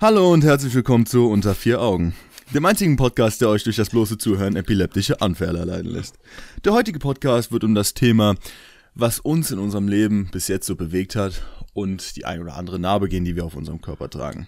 [0.00, 2.14] Hallo und herzlich willkommen zu Unter vier Augen,
[2.54, 6.20] dem einzigen Podcast, der euch durch das bloße Zuhören epileptische Anfälle erleiden lässt.
[6.64, 8.36] Der heutige Podcast wird um das Thema,
[8.94, 11.42] was uns in unserem Leben bis jetzt so bewegt hat
[11.72, 14.46] und die ein oder andere Narbe gehen, die wir auf unserem Körper tragen.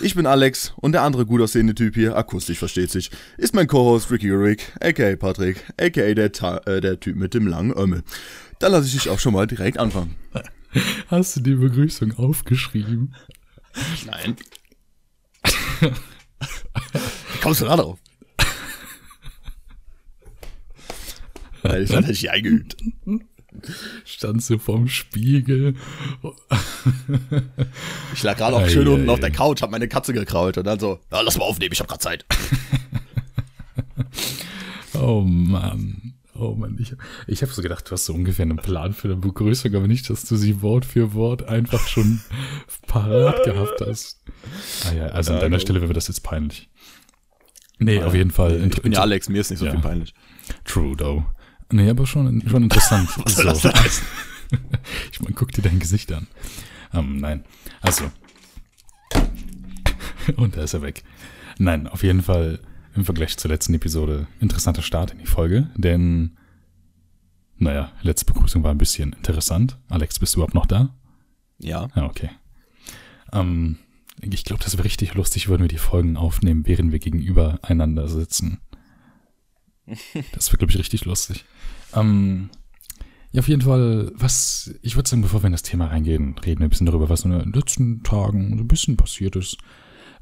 [0.00, 3.66] Ich bin Alex und der andere gut aussehende Typ hier, akustisch versteht sich, ist mein
[3.66, 8.02] Co-Host Ricky Rick, aka Patrick, aka der, Ta äh, der Typ mit dem langen Ömmel.
[8.60, 10.16] Dann lasse ich dich auch schon mal direkt anfangen.
[11.08, 13.14] Hast du die Begrüßung aufgeschrieben?
[14.06, 14.36] Nein.
[15.80, 17.98] Wie kommst du da drauf?
[21.62, 22.76] Weil ich hatte dich eingeübt.
[24.04, 25.74] Standst du vorm Spiegel?
[28.14, 29.22] Ich lag gerade auch Ei, schön ei, unten auf ei.
[29.22, 31.88] der Couch, hab meine Katze gekrault und dann so, ja, lass mal aufnehmen, ich hab
[31.88, 32.24] grad Zeit.
[34.94, 36.17] Oh Mann.
[36.40, 36.94] Oh Mann, ich,
[37.26, 40.08] ich habe so gedacht, du hast so ungefähr einen Plan für eine Begrüßung, aber nicht,
[40.08, 42.20] dass du sie Wort für Wort einfach schon
[42.86, 44.22] parat gehabt hast.
[44.88, 46.70] Ah ja, also an deiner Stelle wäre das jetzt peinlich.
[47.80, 48.64] Nee, auf jeden Fall.
[48.70, 49.72] Ich bin ja Alex, mir ist nicht so Ja.
[49.72, 50.14] viel peinlich.
[50.64, 51.24] True, though.
[51.72, 53.08] Nee, aber schon, schon interessant.
[53.24, 54.06] Was soll das heißen?
[55.12, 56.26] Ich meine, guck dir dein Gesicht an.
[56.94, 57.44] Ähm, nein.
[57.82, 58.10] Also.
[60.36, 61.04] Und da ist er weg.
[61.58, 62.60] Nein, auf jeden Fall
[62.98, 66.36] im Vergleich zur letzten Episode interessanter Start in die Folge, denn,
[67.56, 69.78] naja, letzte Begrüßung war ein bisschen interessant.
[69.88, 70.94] Alex, bist du überhaupt noch da?
[71.58, 71.88] Ja.
[71.94, 72.30] Ja, okay.
[73.32, 73.78] Ähm,
[74.20, 78.08] ich glaube, das wäre richtig lustig, würden wir die Folgen aufnehmen, während wir gegenüber einander
[78.08, 78.60] sitzen.
[80.32, 81.46] Das wäre, glaube ich, richtig lustig.
[81.94, 82.50] Ähm,
[83.32, 86.60] ja, auf jeden Fall, was, ich würde sagen, bevor wir in das Thema reingehen, reden
[86.60, 89.56] wir ein bisschen darüber, was in den letzten Tagen so ein bisschen passiert ist.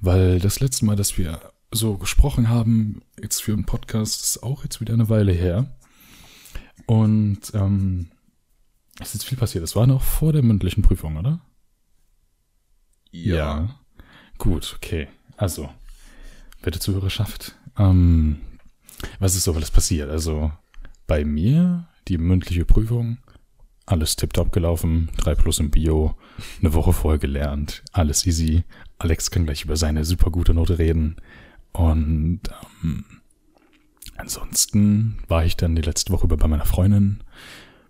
[0.01, 1.41] Weil das letzte Mal, dass wir
[1.77, 5.77] so gesprochen haben, jetzt für einen Podcast, ist auch jetzt wieder eine Weile her.
[6.87, 8.11] Und ähm,
[8.99, 9.65] es ist jetzt viel passiert.
[9.65, 11.41] Es war noch vor der mündlichen Prüfung, oder?
[14.39, 15.09] Gut, okay.
[15.37, 15.69] Also,
[16.63, 18.41] werte Zuhörerschaft, ähm,
[19.19, 20.11] was ist so alles passiert?
[20.11, 20.53] Also,
[21.07, 23.19] bei mir, die mündliche Prüfung,
[23.87, 26.17] alles tipptopp gelaufen, 3 plus im Bio,
[26.61, 28.65] eine Woche vorher gelernt, alles easy.
[28.99, 31.17] Alex kann gleich über seine super gute Note reden.
[31.77, 32.41] Und
[32.83, 33.05] ähm,
[34.17, 37.23] ansonsten war ich dann die letzte Woche über bei meiner Freundin.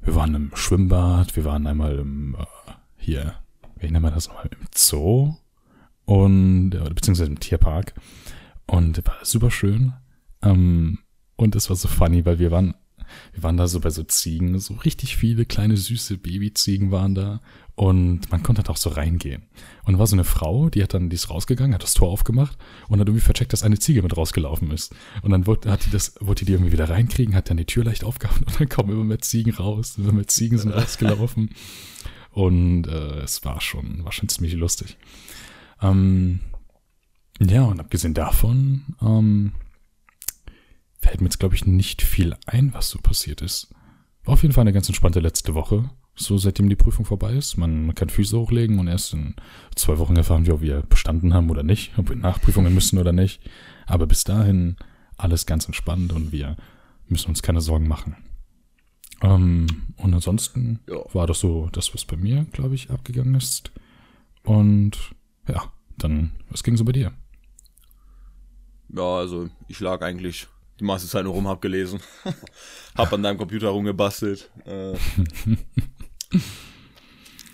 [0.00, 3.34] Wir waren im Schwimmbad, wir waren einmal im, äh, hier,
[3.76, 5.36] wie nennen wir das nochmal, im Zoo
[6.04, 7.94] und, äh, beziehungsweise im Tierpark.
[8.66, 9.92] Und war super schön.
[10.42, 10.98] Ähm,
[11.36, 12.75] und es war so funny, weil wir waren,
[13.33, 17.41] wir waren da so bei so Ziegen, so richtig viele kleine süße Babyziegen waren da
[17.77, 19.43] und man konnte da auch so reingehen.
[19.84, 22.09] Und da war so eine Frau, die hat dann, die ist rausgegangen, hat das Tor
[22.09, 22.56] aufgemacht
[22.89, 24.94] und hat irgendwie vercheckt, dass eine Ziege mit rausgelaufen ist.
[25.22, 27.84] Und dann wollte, hat die das, wollte die irgendwie wieder reinkriegen, hat dann die Tür
[27.84, 31.50] leicht aufgehauen und dann kommen immer mehr Ziegen raus, immer mehr Ziegen sind rausgelaufen.
[32.31, 34.97] Und äh, es war schon, war schon ziemlich lustig.
[35.83, 36.41] Ähm,
[37.41, 39.53] ja, und abgesehen davon, ähm,
[41.00, 43.68] fällt mir jetzt, glaube ich, nicht viel ein, was so passiert ist.
[44.24, 45.90] War auf jeden Fall eine ganz entspannte letzte Woche.
[46.18, 47.56] So seitdem die Prüfung vorbei ist.
[47.58, 49.34] Man kann Füße hochlegen und erst in
[49.74, 53.12] zwei Wochen erfahren wir, ob wir bestanden haben oder nicht, ob wir Nachprüfungen müssen oder
[53.12, 53.40] nicht.
[53.86, 54.76] Aber bis dahin
[55.18, 56.56] alles ganz entspannt und wir
[57.08, 58.16] müssen uns keine Sorgen machen.
[59.22, 59.66] Ähm,
[59.98, 60.96] und ansonsten Ja.
[61.12, 63.70] war das so das, was bei mir, glaube ich, abgegangen ist.
[64.42, 65.14] Und
[65.48, 67.12] ja, dann, was ging so bei dir?
[68.88, 70.46] Ja, also ich lag eigentlich
[70.78, 72.00] die meiste Zeit nur rum, hab gelesen.
[72.97, 74.50] hab an deinem Computer rumgebastelt.
[74.64, 74.92] Äh.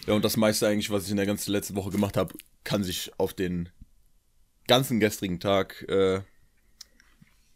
[0.06, 2.34] ja, und das meiste eigentlich, was ich in der ganzen letzten Woche gemacht habe,
[2.64, 3.68] kann sich auf den
[4.66, 6.22] ganzen gestrigen Tag äh,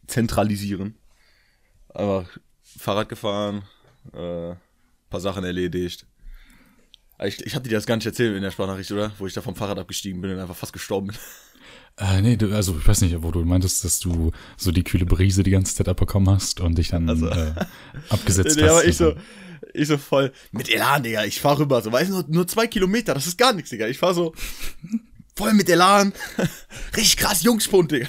[0.07, 0.97] zentralisieren.
[1.89, 3.63] Einfach Fahrrad gefahren,
[4.13, 4.55] äh,
[5.09, 6.05] paar Sachen erledigt.
[7.23, 9.11] Ich, ich hatte dir das gar nicht erzählt in der Sprachnachricht, oder?
[9.17, 11.17] Wo ich da vom Fahrrad abgestiegen bin und einfach fast gestorben bin.
[11.99, 15.05] Äh, nee, du, also ich weiß nicht, wo du meintest, dass du so die kühle
[15.05, 17.53] Brise die ganze Zeit abbekommen hast und dich dann Also- äh,
[18.09, 18.69] abgesetzt Nee, hast.
[18.71, 19.15] aber ich so,
[19.73, 21.25] ich so voll mit Elan, Digga.
[21.25, 21.81] Ich fahr rüber.
[21.81, 23.87] So, weißt du, nur, nur zwei Kilometer, das ist gar nichts, Digga.
[23.87, 24.33] Ich fahr so
[25.35, 26.13] voll mit Elan.
[26.95, 28.07] Richtig krass Jungspund, Digga.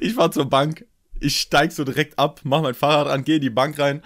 [0.00, 0.84] Ich fahr zur Bank.
[1.18, 4.02] Ich steig so direkt ab, mach mein Fahrrad an, geh in die Bank rein,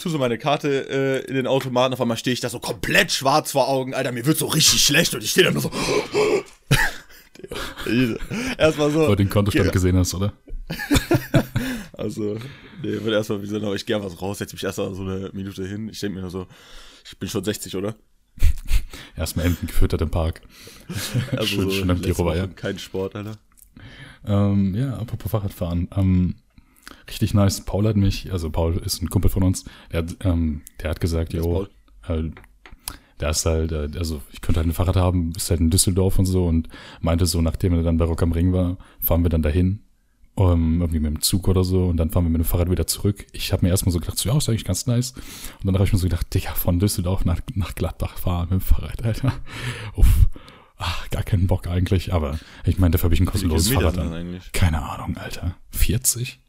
[0.00, 1.94] tu so meine Karte äh, in den Automaten.
[1.94, 3.94] Auf einmal stehe ich da so komplett schwarz vor Augen.
[3.94, 5.70] Alter, mir wird so richtig schlecht und ich stehe da nur so.
[8.58, 9.00] Erstmal so.
[9.00, 10.32] Wo du den Kontostand Geh- gesehen hast, oder?
[11.92, 12.38] Also,
[12.82, 15.02] nee, wird erstmal wie so, aber ich gehe einfach so raus, setze mich erstmal so
[15.02, 15.90] eine Minute hin.
[15.90, 16.46] Ich denke mir nur so,
[17.04, 17.94] ich bin schon 60, oder?
[19.16, 20.40] Erstmal Enten gefüttert im Park.
[21.36, 22.46] Also schön, schön am Giro war ja.
[22.46, 23.36] Kein Sport, Alter.
[24.24, 25.88] Ähm, ja, apropos Fahrradfahren.
[25.94, 26.36] Ähm,
[27.06, 27.60] richtig nice.
[27.66, 31.00] Paul hat mich, also Paul ist ein Kumpel von uns, der hat, ähm, der hat
[31.02, 31.66] gesagt, jo,
[32.08, 32.30] äh,
[33.20, 36.18] Der ist halt, äh, also ich könnte halt ein Fahrrad haben, ist halt in Düsseldorf
[36.18, 36.68] und so und
[37.00, 39.80] meinte so, nachdem er dann bei Rock am Ring war, fahren wir dann dahin,
[40.34, 42.86] um, irgendwie mit dem Zug oder so und dann fahren wir mit dem Fahrrad wieder
[42.86, 43.26] zurück.
[43.32, 45.12] Ich habe mir erstmal so gedacht, so, ja, ist eigentlich ganz nice.
[45.12, 48.60] Und dann habe ich mir so gedacht, Digga, von Düsseldorf nach, nach Gladbach fahren mit
[48.60, 49.32] dem Fahrrad, Alter.
[49.96, 50.28] Uff.
[50.82, 53.96] Ach, gar keinen Bock eigentlich, aber ich meine, dafür habe ich ein kostenloses Fahrrad.
[54.54, 55.54] Keine Ahnung, Alter.
[55.72, 56.40] 40?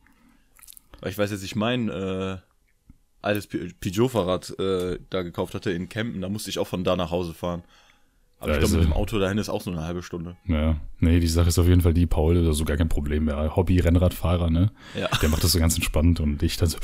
[1.01, 2.37] Weil ich weiß jetzt, ich mein äh,
[3.21, 7.11] altes Peugeot-Fahrrad äh, da gekauft hatte in Kempen, da musste ich auch von da nach
[7.11, 7.63] Hause fahren.
[8.39, 10.35] Aber ich glaube, Also- mit dem Auto dahin ist auch so eine halbe Stunde.
[10.47, 13.25] Ja, nee, die Sache ist auf jeden Fall die, Paul, ist so gar kein Problem
[13.25, 13.55] mehr.
[13.55, 14.71] Hobby-Rennradfahrer, ne?
[14.99, 15.09] Ja.
[15.21, 16.79] Der macht das so ganz entspannt und ich dann so,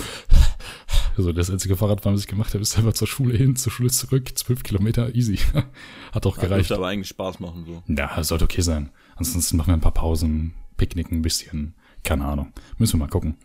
[1.18, 3.90] so das einzige Fahrradfahren, was ich gemacht habe, ist einfach zur Schule hin, zur Schule
[3.90, 5.38] zurück, zwölf Kilometer, easy.
[6.12, 6.60] Hat auch Das gereicht.
[6.69, 7.81] dürfte aber eigentlich Spaß machen so.
[7.92, 8.92] Ja, sollte okay sein.
[9.16, 11.74] Ansonsten machen wir ein paar Pausen, picknicken ein bisschen,
[12.04, 12.54] keine Ahnung.
[12.78, 13.36] Müssen wir mal gucken.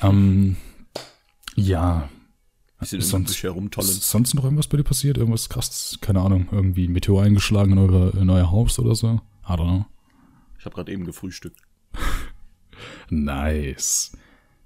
[0.00, 0.56] Ähm,
[1.56, 2.08] ja,
[2.80, 3.88] Bisschen im sonst, herumtollen.
[3.88, 5.16] ist sonst noch irgendwas bei dir passiert?
[5.16, 5.98] Irgendwas krasses?
[6.00, 9.20] Keine Ahnung, irgendwie ein Meteor eingeschlagen in, eure, in euer Haus oder so?
[9.48, 9.86] I don't know.
[10.58, 11.60] Ich habe gerade eben gefrühstückt.
[13.10, 14.12] Nice.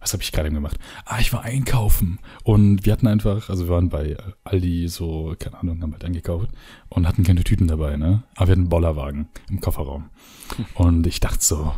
[0.01, 0.79] Was habe ich gerade eben gemacht?
[1.05, 5.59] Ah, ich war einkaufen und wir hatten einfach, also wir waren bei Aldi so, keine
[5.59, 6.51] Ahnung, haben halt eingekauft
[6.89, 8.23] und hatten keine Tüten dabei, ne?
[8.37, 10.11] Aber wir hatten einen Bollerwagen im Kofferraum.
[10.75, 11.73] Und ich dachte so,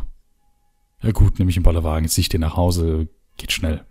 [1.01, 3.07] ja gut, nehme ich einen Bollerwagen, jetzt zieh ich den nach Hause,
[3.37, 3.83] geht schnell.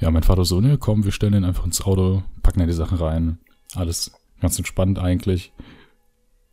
[0.00, 2.72] Ja, mein Vater so, ne, komm, wir stellen den einfach ins Auto, packen da die
[2.72, 3.38] Sachen rein.
[3.74, 5.52] Alles ganz entspannt eigentlich.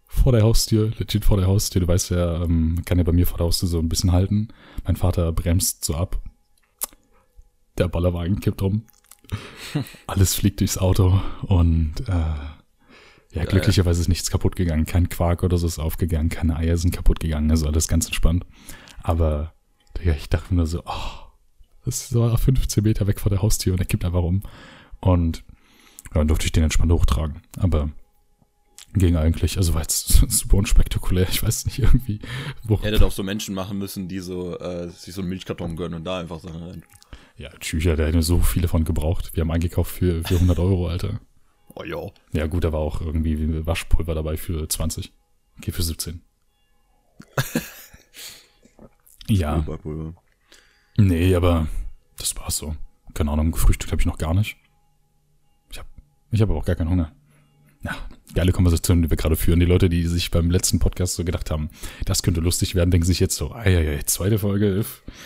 [0.07, 1.81] Vor der Haustür, legit vor der Haustür.
[1.81, 4.49] Du weißt ja, ähm, kann ja bei mir vor der Haustür so ein bisschen halten.
[4.83, 6.21] Mein Vater bremst so ab.
[7.77, 8.85] Der Bollerwagen kippt um.
[10.07, 12.13] Alles fliegt durchs Auto und äh,
[13.35, 14.85] ja, glücklicherweise ist nichts kaputt gegangen.
[14.85, 18.45] Kein Quark oder so ist aufgegangen, keine Eier sind kaputt gegangen, also alles ganz entspannt.
[19.03, 19.53] Aber
[19.97, 21.24] Digga, ich dachte mir nur so, oh,
[21.85, 24.41] das war 15 Meter weg vor der Haustür und er kippt einfach um.
[24.99, 25.43] Und
[26.09, 27.41] ja, dann durfte ich den entspannt hochtragen.
[27.57, 27.89] Aber
[28.93, 31.27] ging eigentlich, also war jetzt super unspektakulär.
[31.29, 32.19] Ich weiß nicht irgendwie,
[32.63, 32.75] wo.
[32.75, 35.95] Ihr hättet auch so Menschen machen müssen, die so äh, sich so einen Milchkarton gönnen
[35.95, 36.83] und da einfach Sachen rein.
[37.37, 39.31] Ja, Tschücher, der hätte so viele von gebraucht.
[39.33, 41.19] Wir haben eingekauft für, für 100 Euro, Alter.
[41.75, 42.09] Oh ja.
[42.31, 45.11] Ja, gut, da war auch irgendwie Waschpulver dabei für 20.
[45.57, 46.21] Okay, für 17.
[49.27, 50.13] ja, Pulver.
[50.97, 51.67] Nee, aber
[52.17, 52.75] das war's so.
[53.13, 54.57] Keine Ahnung, gefrühstückt habe ich noch gar nicht.
[55.69, 55.89] Ich habe
[56.31, 57.11] ich hab aber auch gar keinen Hunger.
[57.85, 57.95] Ja,
[58.35, 59.59] geile Konversation, die wir gerade führen.
[59.59, 61.69] Die Leute, die sich beim letzten Podcast so gedacht haben,
[62.05, 64.83] das könnte lustig werden, denken sich jetzt so, ah ja, ja, zweite Folge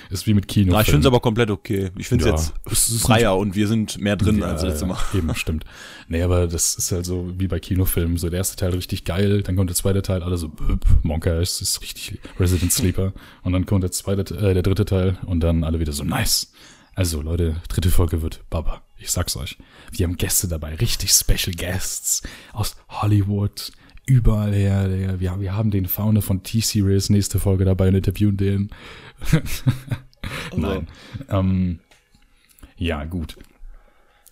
[0.10, 0.74] ist, wie mit Kino.
[0.74, 1.90] Na, ich finde es aber komplett okay.
[1.98, 4.88] Ich finde es Ja, jetzt es freier und wir sind mehr drin Ja, als letztes
[4.88, 4.98] Mal.
[5.14, 5.66] Eben, stimmt.
[6.08, 8.18] Nee, aber das ist halt so wie bei Kinofilmen.
[8.18, 11.40] So der erste Teil richtig geil, dann kommt der zweite Teil, alle so, böp, Monka
[11.40, 13.14] ist, ist richtig Resident Sleeper.
[13.44, 16.52] Und dann kommt der zweite, äh, der dritte Teil und dann alle wieder so, nice.
[17.00, 18.82] Also Leute, dritte Folge wird Baba.
[18.98, 19.58] Ich sag's euch.
[19.90, 23.72] Wir haben Gäste dabei, richtig Special Guests aus Hollywood,
[24.06, 24.90] überall her.
[24.90, 28.70] Der, wir, wir haben den Founder von T-Series nächste Folge dabei und interviewen den.
[30.58, 30.90] Nein.
[31.30, 31.80] Ähm,
[32.76, 33.38] ja, gut.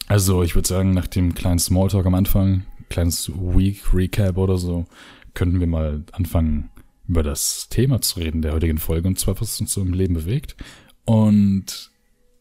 [0.09, 4.87] Also, ich würde sagen, nach dem kleinen Smalltalk am Anfang, kleines Week Recap oder so,
[5.35, 6.69] könnten wir mal anfangen,
[7.07, 10.15] über das Thema zu reden der heutigen Folge, und zwar, was uns so im Leben
[10.15, 10.57] bewegt.
[11.05, 11.91] Und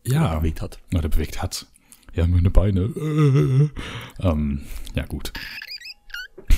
[0.06, 0.78] ja, bewegt hat.
[0.94, 1.66] oder bewegt hat.
[2.14, 2.80] Ja, meine Beine.
[4.20, 4.62] ähm,
[4.94, 5.32] ja, gut.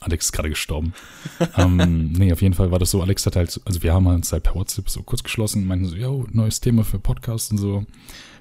[0.00, 0.94] Alex ist gerade gestorben.
[1.56, 4.32] ähm, nee, auf jeden Fall war das so, Alex hat halt, also wir haben uns
[4.32, 7.84] halt per WhatsApp so kurz geschlossen, meinten so, yo, neues Thema für Podcast und so.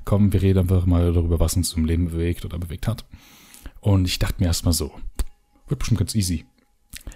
[0.05, 3.05] Komm, wir reden einfach mal darüber, was uns im Leben bewegt oder bewegt hat.
[3.79, 4.91] Und ich dachte mir erstmal so,
[5.67, 6.45] wird bestimmt ganz easy.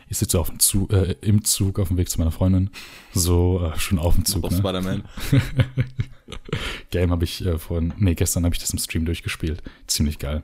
[0.07, 2.69] Ich sitze auf dem Zug, äh, im Zug auf dem Weg zu meiner Freundin.
[3.13, 4.43] So, äh, schon auf dem Zug.
[4.43, 4.57] Auf Ne?
[4.57, 5.03] Spider-Man.
[6.91, 9.63] Game habe ich äh, vorhin, nee, gestern habe ich das im Stream durchgespielt.
[9.87, 10.43] Ziemlich geil.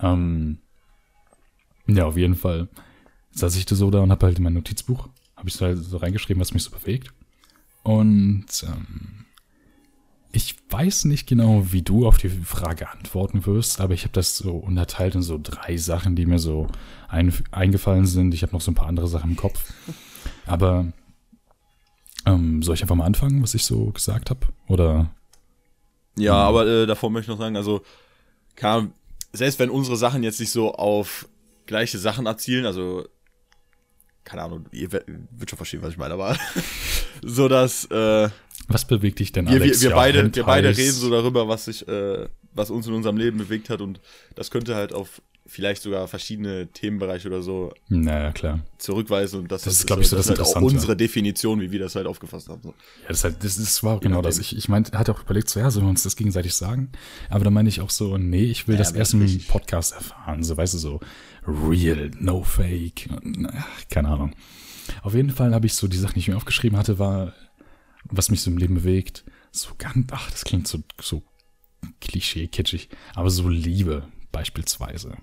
[0.00, 0.58] Ähm,
[1.86, 2.68] ja, auf jeden Fall
[3.32, 5.78] saß ich da so da und habe halt in mein Notizbuch, habe ich so, halt
[5.78, 7.12] so reingeschrieben, was mich so bewegt.
[7.82, 9.25] Und ähm,
[10.36, 14.36] ich weiß nicht genau, wie du auf die Frage antworten wirst, aber ich habe das
[14.36, 16.66] so unterteilt in so drei Sachen, die mir so
[17.08, 18.34] ein, eingefallen sind.
[18.34, 19.72] Ich habe noch so ein paar andere Sachen im Kopf.
[20.44, 20.92] Aber
[22.26, 24.40] ähm, soll ich einfach mal anfangen, was ich so gesagt habe?
[24.68, 25.10] Oder
[26.18, 27.80] Ja, aber äh, davor möchte ich noch sagen, also,
[28.56, 28.92] kann,
[29.32, 31.26] selbst wenn unsere Sachen jetzt nicht so auf
[31.64, 33.08] gleiche Sachen erzielen, also,
[34.24, 36.36] keine Ahnung, ihr wird schon verstehen, was ich meine, aber
[37.22, 38.28] so dass äh,
[38.68, 39.82] Was bewegt dich denn, wir, wir, Alex?
[39.82, 43.16] wir Ja, beide, wir beide reden so darüber, was sich, äh, was uns in unserem
[43.16, 44.00] Leben bewegt hat und
[44.34, 48.58] das könnte halt auf vielleicht sogar verschiedene Themenbereiche oder so Naja, klar.
[48.78, 51.78] zurückweisen und das, Das ist, glaub ich, so das halt auch unsere Definition, wie wir
[51.78, 52.62] das halt aufgefasst haben.
[52.64, 52.70] So.
[53.02, 54.38] Ja, das, halt, das, das war auch genau das.
[54.40, 56.90] Ich, ich meinte, hatte auch überlegt, so, ja, sollen wir uns das gegenseitig sagen?
[57.30, 59.40] Aber dann meine ich auch so, nee, ich will Ja, das erst das im.
[59.46, 60.42] Podcast erfahren.
[60.42, 61.00] So, weißt du, so
[61.46, 63.08] real, no fake.
[63.52, 64.32] Ach, keine Ahnung.
[65.02, 67.34] Auf jeden Fall habe ich so die Sachen, die ich mir aufgeschrieben hatte, war,
[68.10, 69.24] was mich so im Leben bewegt.
[69.52, 71.22] So ganz, ach, das klingt so, so
[72.00, 75.16] klischee, kitschig, aber so Liebe beispielsweise.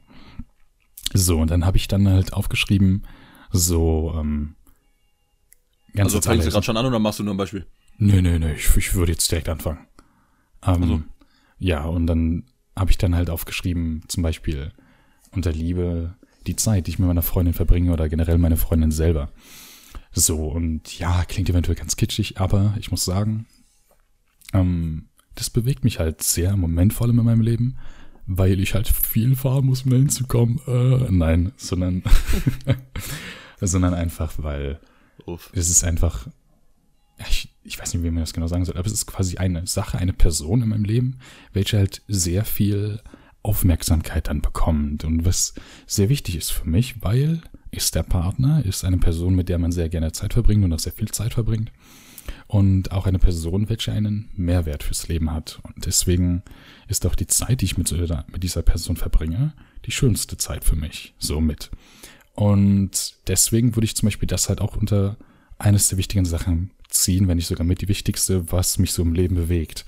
[1.13, 3.05] So, und dann habe ich dann halt aufgeschrieben,
[3.51, 4.55] so, ähm,
[5.93, 7.67] ganz Also fängst du gerade schon an oder machst du nur ein Beispiel?
[7.97, 9.85] Nö, nö, nö, ich, ich würde jetzt direkt anfangen.
[10.65, 11.03] Ähm, also.
[11.59, 14.71] Ja, und dann habe ich dann halt aufgeschrieben, zum Beispiel
[15.31, 16.15] unter Liebe
[16.47, 19.29] die Zeit, die ich mit meiner Freundin verbringe oder generell meine Freundin selber.
[20.13, 23.47] So, und ja, klingt eventuell ganz kitschig, aber ich muss sagen,
[24.53, 27.77] ähm, das bewegt mich halt sehr im Moment vor allem in meinem Leben,
[28.27, 30.59] weil ich halt viel fahren muss, um da hinzukommen.
[30.67, 32.03] Äh, nein, sondern,
[33.59, 34.79] sondern einfach, weil
[35.25, 35.49] Uff.
[35.53, 36.27] es ist einfach,
[37.29, 39.65] ich, ich weiß nicht, wie man das genau sagen soll, aber es ist quasi eine
[39.65, 41.19] Sache, eine Person in meinem Leben,
[41.53, 43.01] welche halt sehr viel
[43.41, 45.55] Aufmerksamkeit dann bekommt und was
[45.87, 47.41] sehr wichtig ist für mich, weil
[47.73, 50.79] ist der Partner, ist eine Person, mit der man sehr gerne Zeit verbringt und auch
[50.79, 51.71] sehr viel Zeit verbringt
[52.47, 55.59] und auch eine Person, welche einen Mehrwert fürs Leben hat.
[55.63, 56.43] Und deswegen
[56.87, 57.91] ist auch die Zeit, die ich mit,
[58.31, 59.53] mit dieser Person verbringe,
[59.85, 61.71] die schönste Zeit für mich, so mit.
[62.35, 65.17] Und deswegen würde ich zum Beispiel das halt auch unter
[65.59, 69.13] eines der wichtigen Sachen ziehen, wenn nicht sogar mit die wichtigste, was mich so im
[69.13, 69.85] Leben bewegt.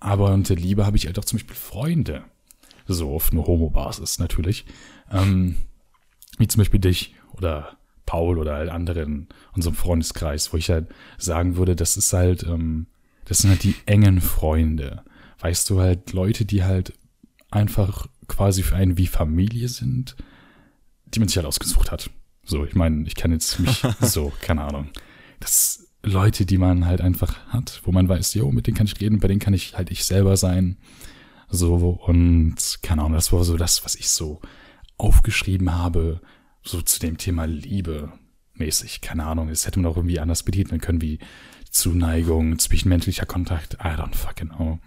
[0.00, 2.24] Aber unter Liebe habe ich halt auch zum Beispiel Freunde.
[2.86, 4.64] So auf eine Homo-Basis natürlich.
[5.10, 5.56] Ähm,
[6.38, 11.56] wie zum Beispiel dich oder Paul oder halt anderen unserem Freundeskreis, wo ich halt sagen
[11.56, 12.86] würde, das ist halt, ähm,
[13.24, 15.02] das sind halt die engen Freunde.
[15.40, 16.92] Weißt du, halt Leute, die halt
[17.50, 20.16] einfach quasi für einen wie Familie sind,
[21.06, 22.10] die man sich halt ausgesucht hat.
[22.44, 24.88] So, ich meine, ich kann jetzt mich so, keine Ahnung.
[25.40, 29.00] Das Leute, die man halt einfach hat, wo man weiß, jo, mit denen kann ich
[29.00, 30.76] reden, bei denen kann ich halt ich selber sein.
[31.48, 34.40] So, und keine Ahnung, das war so das, was ich so
[34.96, 36.20] aufgeschrieben habe,
[36.62, 38.12] so zu dem Thema Liebe
[38.54, 39.00] mäßig.
[39.00, 41.18] Keine Ahnung, es hätte man auch irgendwie anders betiteln können, wie
[41.70, 43.74] Zuneigung, zwischenmenschlicher Kontakt.
[43.74, 44.78] I don't fucking know.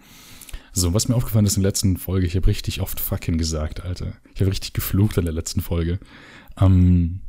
[0.72, 3.80] So, was mir aufgefallen ist in der letzten Folge, ich habe richtig oft fucking gesagt,
[3.82, 4.14] Alter.
[4.34, 5.98] Ich habe richtig geflucht in der letzten Folge.
[6.58, 7.22] Ähm,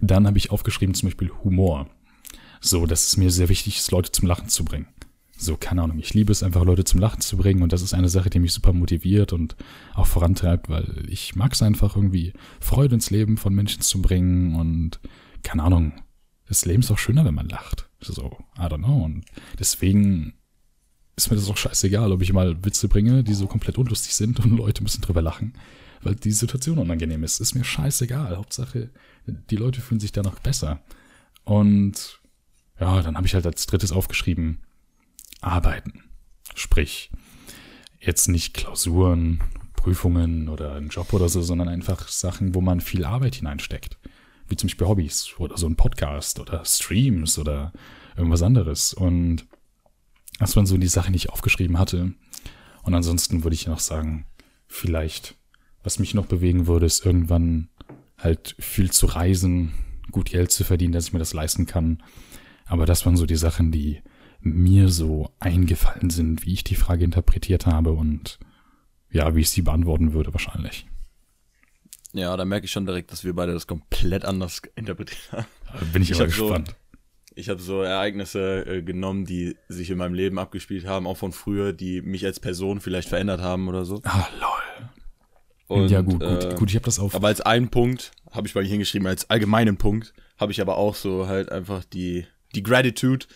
[0.00, 1.88] dann habe ich aufgeschrieben zum Beispiel Humor.
[2.60, 4.88] So, dass es mir sehr wichtig ist, Leute zum Lachen zu bringen.
[5.38, 7.92] So, keine Ahnung, ich liebe es einfach, Leute zum Lachen zu bringen und das ist
[7.92, 9.54] eine Sache, die mich super motiviert und
[9.94, 14.56] auch vorantreibt, weil ich mag es einfach irgendwie, Freude ins Leben von Menschen zu bringen
[14.56, 14.98] und
[15.42, 15.92] keine Ahnung,
[16.48, 17.88] das Leben ist auch schöner, wenn man lacht.
[18.00, 19.04] So, I don't know.
[19.04, 19.24] Und
[19.58, 20.34] deswegen
[21.16, 24.40] ist mir das auch scheißegal, ob ich mal Witze bringe, die so komplett unlustig sind
[24.40, 25.54] und Leute müssen drüber lachen,
[26.02, 27.40] weil die Situation unangenehm ist.
[27.40, 28.36] Ist mir scheißegal.
[28.36, 28.90] Hauptsache,
[29.26, 30.80] die Leute fühlen sich danach besser.
[31.44, 32.20] Und
[32.78, 34.60] ja, dann habe ich halt als drittes aufgeschrieben,
[35.46, 36.04] arbeiten.
[36.54, 37.10] Sprich,
[38.00, 39.40] jetzt nicht Klausuren,
[39.74, 43.98] Prüfungen oder einen Job oder so, sondern einfach Sachen, wo man viel Arbeit hineinsteckt.
[44.48, 47.72] Wie zum Beispiel Hobbys oder so ein Podcast oder Streams oder
[48.16, 48.94] irgendwas anderes.
[48.94, 49.46] Und
[50.38, 52.12] das waren so die Sachen, die ich aufgeschrieben hatte.
[52.82, 54.26] Und ansonsten würde ich noch sagen,
[54.68, 55.34] vielleicht,
[55.82, 57.68] was mich noch bewegen würde, ist irgendwann
[58.18, 59.72] halt viel zu reisen,
[60.10, 62.02] gut Geld zu verdienen, dass ich mir das leisten kann.
[62.66, 64.02] Aber das waren so die Sachen, die
[64.40, 68.38] mir so eingefallen sind, wie ich die Frage interpretiert habe und
[69.10, 70.86] ja, wie ich sie beantworten würde wahrscheinlich.
[72.12, 75.46] Ja, da merke ich schon direkt, dass wir beide das komplett anders interpretiert haben.
[75.92, 76.68] Bin ich, ich aber gespannt.
[76.68, 76.74] So,
[77.34, 81.32] ich habe so Ereignisse äh, genommen, die sich in meinem Leben abgespielt haben, auch von
[81.32, 84.00] früher, die mich als Person vielleicht verändert haben oder so.
[84.04, 84.88] Ah, lol.
[85.68, 87.14] Und, ja, gut, gut, äh, gut, ich habe das auf.
[87.14, 90.78] Aber als einen Punkt, habe ich bei mir hingeschrieben, als allgemeinen Punkt, habe ich aber
[90.78, 93.26] auch so halt einfach die, die Gratitude,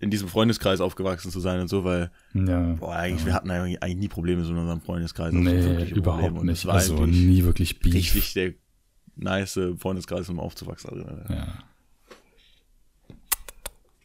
[0.00, 3.26] in diesem Freundeskreis aufgewachsen zu sein und so, weil ja, boah, eigentlich, ja.
[3.26, 5.32] wir hatten eigentlich nie Probleme so in unserem Freundeskreis.
[5.32, 6.52] Nee, überhaupt Probleme.
[6.52, 6.66] nicht.
[6.66, 7.94] also nie wirklich Beef.
[7.94, 8.54] Richtig der
[9.16, 10.90] nice Freundeskreis, um aufzuwachsen.
[10.90, 11.58] Also, ja.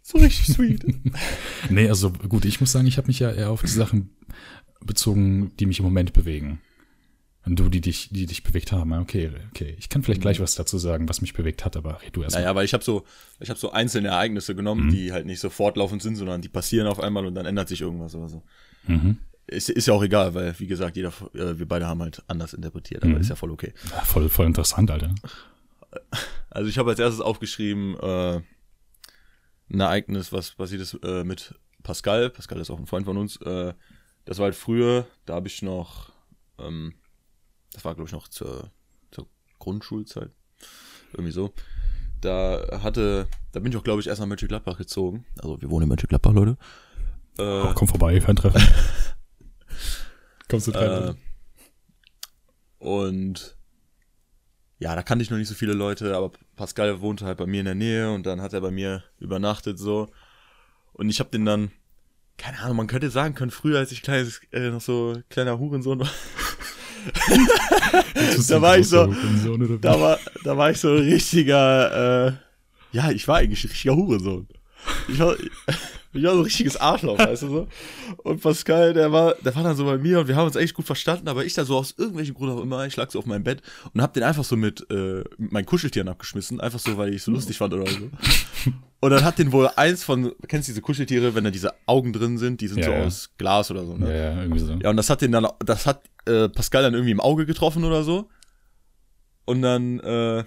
[0.02, 0.86] So richtig sweet.
[1.70, 4.12] nee, also gut, ich muss sagen, ich habe mich ja eher auf die Sachen
[4.82, 6.60] bezogen, die mich im Moment bewegen.
[7.48, 8.92] Du, die dich, die dich bewegt haben.
[8.94, 9.76] Okay, okay.
[9.78, 10.44] Ich kann vielleicht gleich mhm.
[10.44, 12.36] was dazu sagen, was mich bewegt hat, aber red du erst.
[12.36, 13.06] Naja, aber ich habe so,
[13.40, 14.92] ich habe so einzelne Ereignisse genommen, mhm.
[14.92, 17.82] die halt nicht so fortlaufend sind, sondern die passieren auf einmal und dann ändert sich
[17.82, 18.44] irgendwas oder so.
[18.88, 19.18] Mhm.
[19.48, 22.54] Ist, ist ja auch egal, weil, wie gesagt, jeder, äh, wir beide haben halt anders
[22.54, 23.22] interpretiert, aber mhm.
[23.22, 23.74] ist ja voll okay.
[23.92, 25.14] Ja, voll, voll interessant, Alter.
[26.50, 28.42] Also ich habe als erstes aufgeschrieben, äh,
[29.70, 32.30] ein Ereignis, was passiert ist äh, mit Pascal.
[32.30, 33.38] Pascal ist auch ein Freund von uns.
[33.42, 33.74] Äh,
[34.24, 36.12] das war halt früher, da habe ich noch,
[36.60, 36.94] ähm,
[37.76, 38.72] das war, glaube ich, noch zur,
[39.12, 39.28] zur
[39.60, 40.32] Grundschulzeit.
[41.12, 41.54] Irgendwie so.
[42.22, 45.26] Da hatte, da bin ich auch, glaube ich, erst nach Mönchengladbach gezogen.
[45.42, 46.58] Also wir wohnen in Mönchengladbach, Leute.
[47.38, 48.62] Äh, oh, komm vorbei, Fantreffen.
[50.50, 51.16] Kommst du rein?
[52.80, 53.58] Äh, und
[54.80, 57.60] ja, da kannte ich noch nicht so viele Leute, aber Pascal wohnte halt bei mir
[57.60, 60.08] in der Nähe und dann hat er bei mir übernachtet so.
[60.94, 61.72] Und ich habe den dann,
[62.38, 66.00] keine Ahnung, man könnte sagen können, früher als ich kleines, äh, noch so kleiner Hurensohn
[66.00, 66.10] war.
[68.48, 69.14] Da war ich so,
[69.82, 72.34] da war, da war ich so ein richtiger, äh,
[72.92, 74.48] ja, ich war eigentlich ein richtiger Hurensohn.
[75.08, 75.36] Ich war,
[76.14, 77.68] ich war so ein richtiges Arschloch, weißt du so.
[78.24, 80.74] Und Pascal, der war, der war dann so bei mir und wir haben uns echt
[80.74, 83.26] gut verstanden, aber ich da so aus irgendwelchen Gründen auch immer, ich lag so auf
[83.26, 83.62] meinem Bett
[83.94, 87.24] und hab den einfach so mit, äh, mit meinen Kuscheltieren abgeschmissen, einfach so, weil ich
[87.24, 88.10] so lustig fand oder so.
[89.06, 92.12] Und dann hat den wohl eins von, kennst du diese Kuscheltiere, wenn da diese Augen
[92.12, 93.04] drin sind, die sind Ja, so ja.
[93.04, 94.10] aus Glas oder so, ne?
[94.10, 94.74] Ja, ja, irgendwie so.
[94.82, 97.84] Ja, und das hat den dann, das hat äh, Pascal dann irgendwie im Auge getroffen
[97.84, 98.30] oder so.
[99.46, 100.44] Und dann, äh,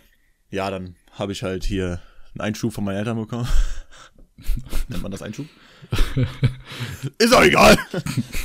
[0.51, 2.01] ja, dann habe ich halt hier
[2.35, 3.47] einen Einschub von meinen Eltern bekommen.
[4.89, 5.47] Nennt man das Einschub?
[7.19, 7.79] Ist auch egal.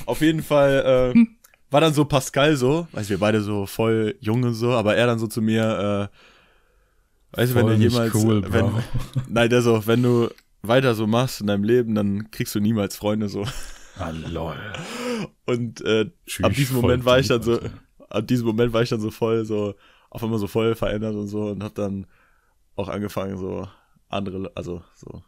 [0.05, 1.25] Auf jeden Fall äh,
[1.72, 5.08] war dann so Pascal so, weiß wir beide so voll jung und so, aber er
[5.08, 6.17] dann so zu mir, äh,
[7.34, 8.72] weißt du, wenn du jemals, cool, wenn,
[9.28, 10.30] nein, der so, wenn du
[10.62, 13.46] weiter so machst in deinem Leben, dann kriegst du niemals Freunde so.
[13.98, 14.58] Ah, lol.
[15.46, 17.60] Und äh, Tschüss, ab diesem Moment war ich dann so,
[18.10, 19.75] ab diesem Moment war ich dann so voll so,
[20.10, 22.08] auf einmal so voll verändert und so und hab dann
[22.75, 23.68] auch angefangen so
[24.10, 25.24] andere, also so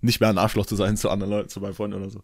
[0.00, 2.22] nicht mehr ein Arschloch zu sein zu anderen Leuten, zu meinen Freunden oder so.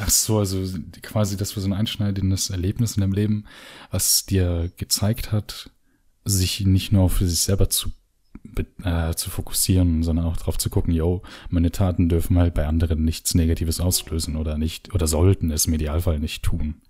[0.00, 0.64] Ach so, also
[1.02, 3.46] quasi das war so ein einschneidendes Erlebnis in deinem Leben,
[3.90, 5.70] was dir gezeigt hat,
[6.24, 7.90] sich nicht nur auf sich selber zu,
[8.82, 13.04] äh, zu fokussieren, sondern auch drauf zu gucken, yo, meine Taten dürfen halt bei anderen
[13.04, 16.80] nichts Negatives auslösen oder nicht, oder sollten es im Idealfall nicht tun.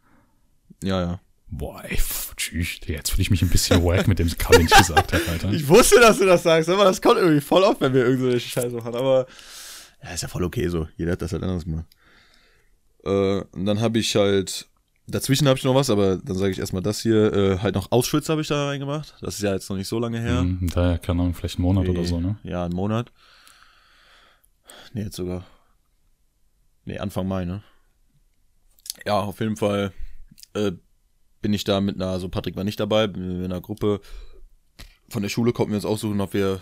[0.83, 1.21] Ja, ja.
[1.49, 1.99] Boah, ey,
[2.37, 5.23] tschüss, jetzt fühle ich mich ein bisschen wack mit dem Kamm, den ich gesagt habe,
[5.29, 5.53] Alter.
[5.53, 8.41] Ich wusste, dass du das sagst, aber das kommt irgendwie voll oft, wenn wir irgendeine
[8.41, 9.27] Scheiße machen, aber
[10.03, 10.89] ja, ist ja voll okay so.
[10.97, 11.87] Jeder hat das halt anders gemacht.
[13.05, 14.69] Äh, und dann habe ich halt,
[15.07, 17.93] dazwischen habe ich noch was, aber dann sage ich erstmal das hier, äh, halt noch
[17.93, 19.15] Auschwitz habe ich da reingemacht.
[19.21, 20.43] Das ist ja jetzt noch nicht so lange her.
[20.43, 22.37] Mhm, Daher, keine Ahnung, vielleicht einen Monat oder Nee, so, ne?
[22.43, 23.13] Ja, einen Monat.
[24.93, 25.45] Nee, jetzt sogar.
[26.85, 27.63] Nee, Anfang Mai, ne?
[29.07, 29.93] Ja, auf jeden Fall
[30.55, 30.73] äh,
[31.43, 34.01] bin ich da mit einer, also Patrick war nicht dabei, bin in einer Gruppe
[35.09, 36.61] von der Schule, konnten wir uns aussuchen, ob wir,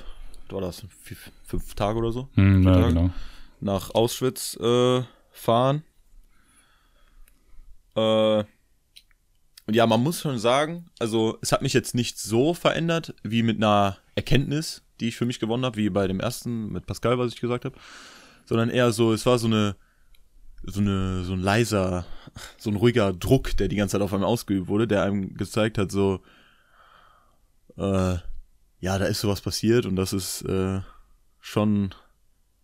[0.51, 2.89] war das, vier, fünf Tage oder so, Mhm, ja, Tage?
[2.89, 3.11] genau.
[3.61, 5.83] nach Auschwitz äh, fahren.
[7.95, 8.45] Äh,
[9.67, 13.43] und ja, man muss schon sagen, also es hat mich jetzt nicht so verändert, wie
[13.43, 17.19] mit einer Erkenntnis, die ich für mich gewonnen habe, wie bei dem ersten mit Pascal,
[17.19, 17.77] was ich gesagt habe,
[18.45, 19.77] sondern eher so, es war so eine,
[20.65, 22.05] so eine, so ein leiser,
[22.59, 25.79] so ein ruhiger Druck, der die ganze Zeit auf einem ausgeübt wurde, der einem gezeigt
[25.79, 26.21] hat, so,
[27.77, 28.17] äh,
[28.81, 30.81] ja, da ist sowas passiert und das ist äh,
[31.41, 31.95] schon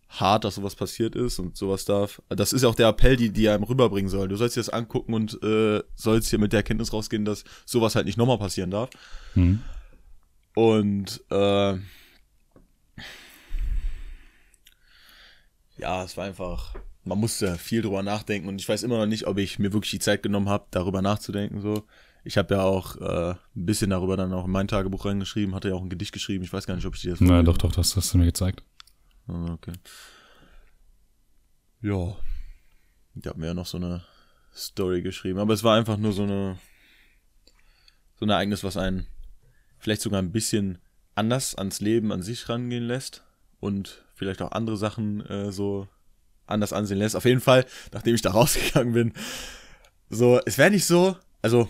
[0.09, 2.21] hart, dass sowas passiert ist und sowas darf.
[2.29, 4.27] Das ist ja auch der Appell, die, die einem rüberbringen soll.
[4.27, 7.95] Du sollst dir das angucken und äh, sollst hier mit der Erkenntnis rausgehen, dass sowas
[7.95, 8.89] halt nicht nochmal passieren darf.
[9.35, 9.61] Mhm.
[10.55, 11.77] Und äh,
[15.77, 19.27] ja, es war einfach, man musste viel drüber nachdenken und ich weiß immer noch nicht,
[19.27, 21.61] ob ich mir wirklich die Zeit genommen habe, darüber nachzudenken.
[21.61, 21.83] So,
[22.23, 25.69] ich habe ja auch äh, ein bisschen darüber dann auch in mein Tagebuch reingeschrieben, hatte
[25.69, 26.43] ja auch ein Gedicht geschrieben.
[26.43, 28.25] Ich weiß gar nicht, ob ich dir das vorgelesen doch, doch, das hast du mir
[28.25, 28.63] gezeigt.
[29.29, 29.73] Ah, okay.
[31.81, 32.15] Ja.
[33.15, 34.03] Ich habe mir ja noch so eine
[34.55, 36.57] Story geschrieben, aber es war einfach nur so eine
[38.15, 39.07] so ein Ereignis, was einen
[39.77, 40.79] vielleicht sogar ein bisschen
[41.15, 43.23] anders ans Leben an sich rangehen lässt
[43.59, 45.87] und vielleicht auch andere Sachen äh, so
[46.45, 47.15] anders ansehen lässt.
[47.15, 49.13] Auf jeden Fall, nachdem ich da rausgegangen bin,
[50.09, 51.69] so, es wäre nicht so, also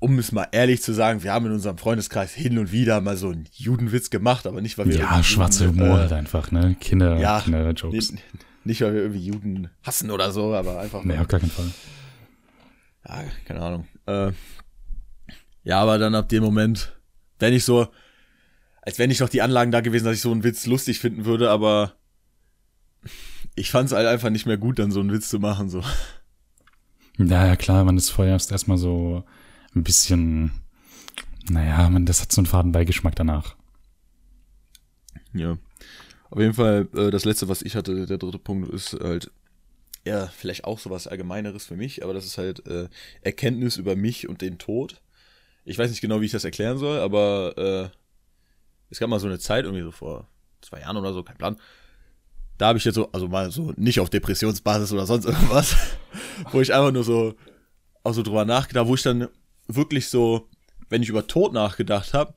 [0.00, 3.16] um es mal ehrlich zu sagen, wir haben in unserem Freundeskreis hin und wieder mal
[3.16, 6.50] so einen Judenwitz gemacht, aber nicht, weil wir Ja, schwarze Juden, Humor äh, halt einfach,
[6.50, 6.76] ne?
[6.80, 8.12] Kinder, ja, Kinder-Jokes.
[8.12, 8.20] Nee,
[8.64, 11.02] nicht, weil wir irgendwie Juden hassen oder so, aber einfach.
[11.02, 11.70] Nee, auf gar keinen Fall.
[13.08, 13.88] Ja, keine Ahnung.
[14.06, 14.32] Äh,
[15.64, 16.96] ja, aber dann ab dem Moment,
[17.38, 17.88] wenn ich so,
[18.82, 21.24] als wenn nicht noch die Anlagen da gewesen, dass ich so einen Witz lustig finden
[21.24, 21.94] würde, aber
[23.54, 25.82] ich fand es halt einfach nicht mehr gut, dann so einen Witz zu machen, so.
[27.18, 29.24] Ja, ja, klar, man ist vorher erst erstmal so
[29.78, 30.50] ein bisschen,
[31.48, 33.56] naja, man, das hat so einen faden Beigeschmack danach.
[35.32, 35.56] Ja.
[36.30, 39.30] Auf jeden Fall, äh, das letzte, was ich hatte, der dritte Punkt, ist halt,
[40.04, 42.88] ja, vielleicht auch sowas Allgemeineres für mich, aber das ist halt äh,
[43.22, 45.00] Erkenntnis über mich und den Tod.
[45.64, 47.96] Ich weiß nicht genau, wie ich das erklären soll, aber äh,
[48.90, 50.28] es gab mal so eine Zeit, irgendwie so vor
[50.60, 51.56] zwei Jahren oder so, kein Plan.
[52.56, 55.76] Da habe ich jetzt so, also mal so nicht auf Depressionsbasis oder sonst irgendwas,
[56.52, 57.34] wo ich einfach nur so
[58.02, 59.28] auch so drüber nachgedacht, wo ich dann
[59.68, 60.48] wirklich so,
[60.88, 62.34] wenn ich über Tod nachgedacht habe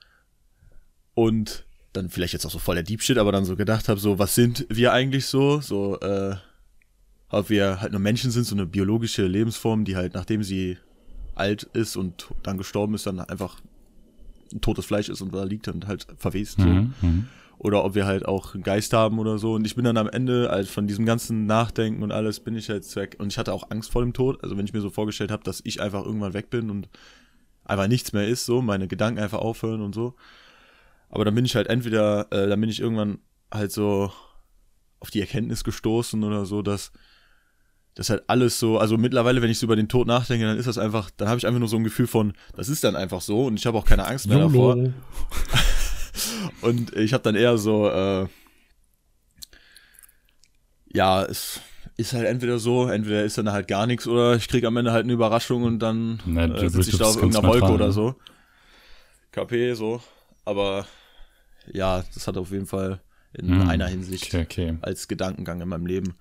[1.14, 4.00] und dann vielleicht jetzt auch so voll der Deep Shit, aber dann so gedacht habe,
[4.00, 5.60] so, was sind wir eigentlich so?
[5.60, 6.36] So, äh,
[7.30, 10.78] ob wir halt nur Menschen sind, so eine biologische Lebensform, die halt, nachdem sie
[11.36, 13.60] alt ist und dann gestorben ist, dann einfach
[14.54, 16.60] ein totes Fleisch ist und da liegt und halt verwest.
[16.60, 16.68] So.
[16.68, 16.94] Mhm.
[17.02, 17.28] Mhm.
[17.58, 19.54] Oder ob wir halt auch einen Geist haben oder so.
[19.54, 22.68] Und ich bin dann am Ende, halt von diesem ganzen Nachdenken und alles, bin ich
[22.68, 23.18] jetzt weg.
[23.20, 24.44] Und ich hatte auch Angst vor dem Tod.
[24.44, 26.90] Also wenn ich mir so vorgestellt habe, dass ich einfach irgendwann weg bin und
[27.66, 30.16] einfach nichts mehr ist, so, meine Gedanken einfach aufhören und so.
[31.10, 33.20] Aber dann bin ich halt entweder, äh, dann bin ich irgendwann
[33.54, 34.12] halt so
[35.00, 36.92] auf die Erkenntnis gestoßen oder so, dass
[37.96, 40.68] das halt alles so, also mittlerweile, wenn ich so über den Tod nachdenke, dann ist
[40.68, 43.22] das einfach, dann habe ich einfach nur so ein Gefühl von, das ist dann einfach
[43.22, 44.78] so und ich habe auch keine Angst mehr davor.
[44.78, 44.94] YOLO.
[46.62, 48.28] Und ich habe dann eher so, äh,
[50.94, 51.62] ja, es
[52.02, 54.92] ist halt entweder so, entweder ist dann halt gar nichts oder ich krieg am Ende
[54.92, 57.86] halt eine Überraschung und dann du äh, sitze ich da auf irgendeiner Wolke neutral, oder
[57.88, 57.92] ne?
[57.94, 58.16] so.
[59.32, 60.02] KP, so.
[60.46, 60.86] Aber
[61.72, 63.02] ja, das hat auf jeden Fall
[63.34, 64.78] in Hm, einer Hinsicht Okay, okay.
[64.82, 66.16] als Gedankengang in meinem Leben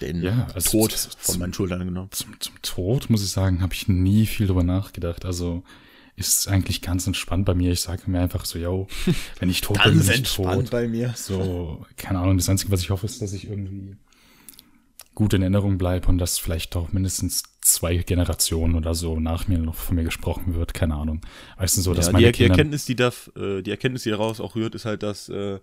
[0.00, 2.10] den Ja, also Tod das- von meinen Schultern genommen.
[2.10, 5.24] Zum, zum Tod, muss ich sagen, habe ich nie viel drüber nachgedacht.
[5.24, 5.62] Also
[6.20, 7.72] ist eigentlich ganz entspannt bei mir.
[7.72, 8.86] Ich sage mir einfach so, yo,
[9.40, 10.70] wenn ich tot bin, bin ich tot.
[10.70, 11.14] bei mir.
[11.16, 13.96] So, keine Ahnung, das Einzige, was ich hoffe, ist, dass ich irgendwie
[15.14, 19.58] gut in Erinnerung bleibe und dass vielleicht auch mindestens zwei Generationen oder so nach mir
[19.58, 20.72] noch von mir gesprochen wird.
[20.74, 21.20] Keine Ahnung.
[21.56, 22.54] Weißt du so, dass ja, meine die, die Kinder...
[22.54, 25.58] Erkenntnis, die da, äh, die Erkenntnis, die daraus auch rührt, ist halt, dass äh,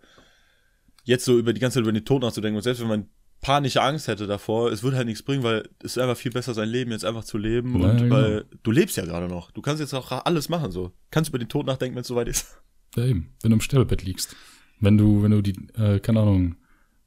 [1.04, 3.10] jetzt so über die ganze Zeit über den Tod nachzudenken und selbst wenn man
[3.42, 6.54] panische Angst hätte davor, es würde halt nichts bringen, weil es ist einfach viel besser,
[6.54, 8.16] sein Leben jetzt einfach zu leben Ja, und genau.
[8.16, 9.52] weil du lebst ja gerade noch.
[9.52, 10.92] Du kannst jetzt auch alles machen so.
[11.12, 12.58] Kannst über den Tod nachdenken, wenn es soweit ist.
[12.96, 14.36] Ja, eben, wenn du im Sterbebett liegst.
[14.80, 16.56] Wenn du, wenn du die, äh, keine Ahnung,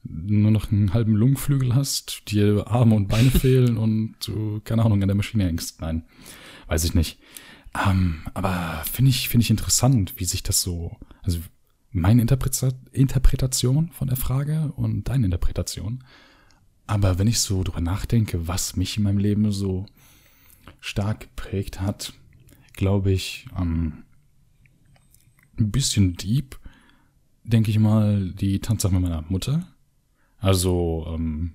[0.03, 5.03] nur noch einen halben Lungenflügel hast, dir Arme und Beine fehlen und du, keine Ahnung,
[5.03, 5.81] an der Maschine hängst.
[5.81, 6.05] Nein,
[6.69, 7.19] weiß ich nicht.
[7.87, 11.39] Ähm, aber finde ich, finde ich interessant, wie sich das so, also
[11.93, 16.05] meine Interpreta Interpretation von der Frage und deine Interpretation.
[16.87, 19.87] Aber wenn ich so drüber nachdenke, was mich in meinem Leben so
[20.81, 22.13] stark geprägt hat,
[22.75, 24.05] glaube ich, ähm,
[25.59, 26.59] ein bisschen deep,
[27.45, 29.67] denke ich mal, die Tanzsache mit meiner Mutter.
[30.39, 31.55] Also, ähm,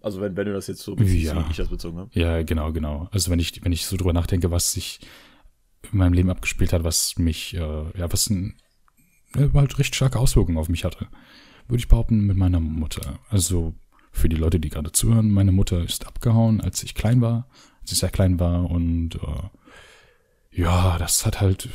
[0.00, 1.46] Also wenn, wenn du das jetzt so beziehst, Ja.
[1.50, 2.10] ich das bezogen habe.
[2.18, 3.08] ja, genau, genau.
[3.12, 5.00] Also wenn ich, wenn ich so drüber nachdenke, was sich
[5.92, 8.61] in meinem Leben abgespielt hat, was mich, äh, ja, was ein, ja,
[9.36, 11.08] halt recht starke Auswirkungen auf mich hatte,
[11.68, 13.18] würde ich behaupten, mit meiner Mutter.
[13.30, 13.74] Also
[14.12, 17.48] für die Leute, die gerade zuhören, meine Mutter ist abgehauen, als ich klein war,
[17.80, 19.48] als ich sehr klein war und äh,
[20.54, 21.70] ja, das hat halt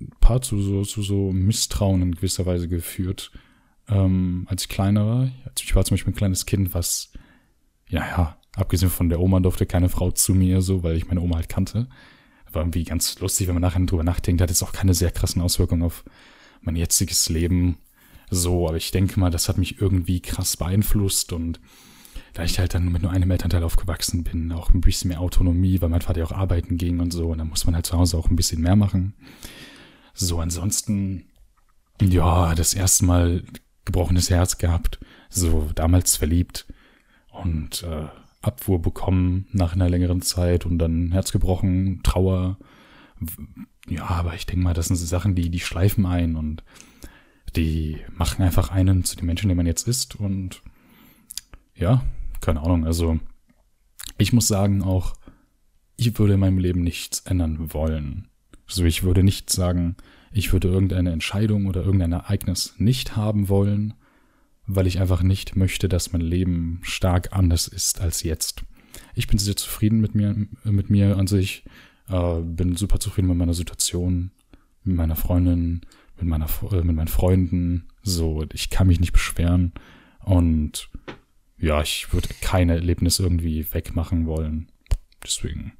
[0.00, 3.30] ein paar zu so, zu so Misstrauen in gewisser Weise geführt,
[3.88, 5.20] ähm, als ich kleiner war.
[5.44, 7.12] Also ich war zum Beispiel ein kleines Kind, was,
[7.88, 11.20] ja, ja, abgesehen von der Oma durfte keine Frau zu mir, so, weil ich meine
[11.20, 11.88] Oma halt kannte.
[12.50, 15.42] War irgendwie ganz lustig, wenn man nachher drüber nachdenkt, hat jetzt auch keine sehr krassen
[15.42, 16.04] Auswirkungen auf
[16.68, 17.78] mein jetziges Leben.
[18.30, 21.60] So, aber ich denke mal, das hat mich irgendwie krass beeinflusst und
[22.34, 25.80] da ich halt dann mit nur einem Elternteil aufgewachsen bin, auch ein bisschen mehr Autonomie,
[25.80, 27.96] weil mein Vater ja auch arbeiten ging und so, und dann muss man halt zu
[27.96, 29.14] Hause auch ein bisschen mehr machen.
[30.12, 31.24] So, ansonsten,
[32.02, 33.44] ja, das erste Mal
[33.86, 35.00] gebrochenes Herz gehabt,
[35.30, 36.66] so damals verliebt
[37.30, 38.08] und äh,
[38.42, 42.58] Abfuhr bekommen nach einer längeren Zeit und dann Herz gebrochen, Trauer.
[43.88, 46.62] Ja, aber ich denke mal, das sind so Sachen, die, die schleifen ein und
[47.56, 50.62] die machen einfach einen zu dem Menschen, der man jetzt ist und
[51.74, 52.04] ja,
[52.40, 53.18] keine Ahnung, also
[54.18, 55.14] ich muss sagen auch,
[55.96, 58.28] ich würde in meinem Leben nichts ändern wollen.
[58.66, 59.96] Also ich würde nicht sagen,
[60.32, 63.94] ich würde irgendeine Entscheidung oder irgendein Ereignis nicht haben wollen,
[64.66, 68.62] weil ich einfach nicht möchte, dass mein Leben stark anders ist als jetzt.
[69.14, 71.64] Ich bin sehr zufrieden mit mir, mit mir an sich,
[72.08, 74.30] äh, bin super zufrieden mit meiner Situation,
[74.84, 75.82] mit meiner Freundin,
[76.16, 77.88] mit meiner, äh, mit meinen Freunden.
[78.02, 79.72] So, ich kann mich nicht beschweren
[80.20, 80.90] und
[81.58, 84.70] ja, ich würde keine Erlebnis irgendwie wegmachen wollen.
[85.24, 85.72] Deswegen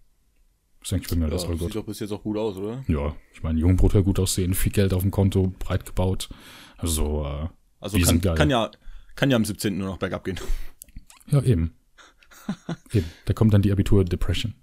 [0.82, 1.76] ist eigentlich bei mir alles Ja, voll sieht gut.
[1.76, 2.84] doch bis jetzt auch gut aus, oder?
[2.88, 6.28] Ja, ich meine, Jungbruder ja gut aussehen, viel Geld auf dem Konto, breit gebaut.
[6.76, 7.48] Also, äh,
[7.80, 8.34] Also kann, sind geil.
[8.36, 8.70] kann ja
[9.14, 9.76] kann ja am 17.
[9.76, 10.38] nur noch bergab gehen.
[11.26, 11.74] ja, eben.
[12.92, 13.06] eben.
[13.24, 14.54] Da kommt dann die Abitur-Depression.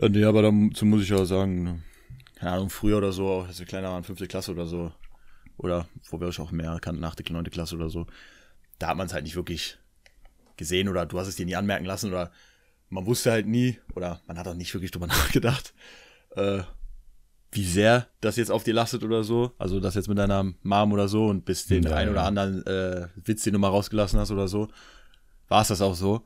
[0.00, 1.82] Ja, nee, aber dazu muss ich ja sagen,
[2.36, 4.92] keine Ahnung, früher oder so, als wir kleiner waren, fünfte Klasse oder so,
[5.58, 8.06] oder wo wir euch auch mehr kannten, achte, neunte Klasse oder so,
[8.78, 9.78] da hat man es halt nicht wirklich
[10.56, 12.30] gesehen oder du hast es dir nie anmerken lassen oder
[12.88, 15.74] man wusste halt nie oder man hat auch nicht wirklich drüber nachgedacht,
[16.30, 16.62] äh,
[17.52, 19.52] wie sehr das jetzt auf dir lastet oder so.
[19.58, 22.64] Also das jetzt mit deiner Mom oder so und bis den Ja, ein oder anderen
[22.64, 24.68] äh, Witz, den du mal rausgelassen hast oder so,
[25.48, 26.24] war es das auch so.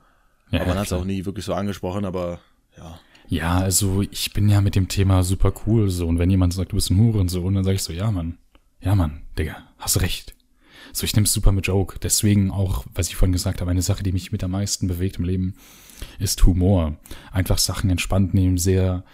[0.51, 2.41] Ja, aber man hat es auch nie wirklich so angesprochen, aber
[2.77, 3.01] ja.
[3.29, 6.73] Ja, also ich bin ja mit dem Thema super cool so und wenn jemand sagt,
[6.73, 8.39] du bist ein Hurensohn, dann sag ich so, ja Mann,
[8.81, 10.35] ja Mann, Digga, hast recht.
[10.93, 11.99] So, ich nehm's super mit Joke.
[12.01, 15.17] Deswegen auch, was ich vorhin gesagt habe, eine Sache, die mich mit am meisten bewegt
[15.17, 15.55] im Leben,
[16.19, 16.97] ist Humor.
[17.33, 19.05] Einfach Sachen entspannt nehmen, sehr,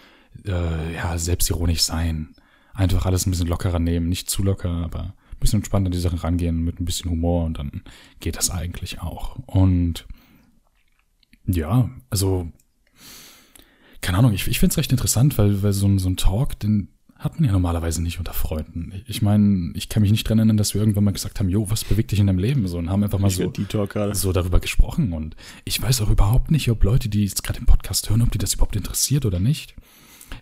[0.45, 2.35] äh, ja, selbstironisch sein.
[2.73, 5.99] Einfach alles ein bisschen lockerer nehmen, nicht zu locker, aber ein bisschen entspannter an die
[5.99, 7.81] Sachen rangehen mit ein bisschen Humor und dann
[8.19, 9.37] geht das eigentlich auch.
[9.47, 10.05] Und
[11.47, 12.51] ja, also
[14.01, 16.59] keine Ahnung, ich, ich finde es recht interessant, weil, weil so, ein so ein Talk,
[16.59, 18.93] den hat man ja normalerweise nicht unter Freunden.
[19.05, 21.69] Ich meine, ich kann mich nicht dran erinnern, dass wir irgendwann mal gesagt haben, jo,
[21.69, 22.67] was bewegt dich in deinem Leben?
[22.67, 23.53] So, und haben einfach mal so,
[24.13, 25.13] so darüber gesprochen.
[25.13, 28.31] Und ich weiß auch überhaupt nicht, ob Leute, die jetzt gerade den Podcast hören, ob
[28.31, 29.75] die das überhaupt interessiert oder nicht.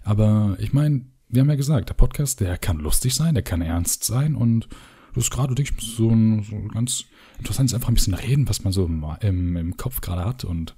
[0.06, 3.62] Aber ich meine, wir haben ja gesagt, der Podcast, der kann lustig sein, der kann
[3.62, 4.70] ernst sein und
[5.14, 7.06] das ist gerade, denke ich, so ein, so ganz
[7.40, 10.44] interessant ist einfach ein bisschen reden, was man so im, im, im Kopf gerade hat
[10.46, 10.76] und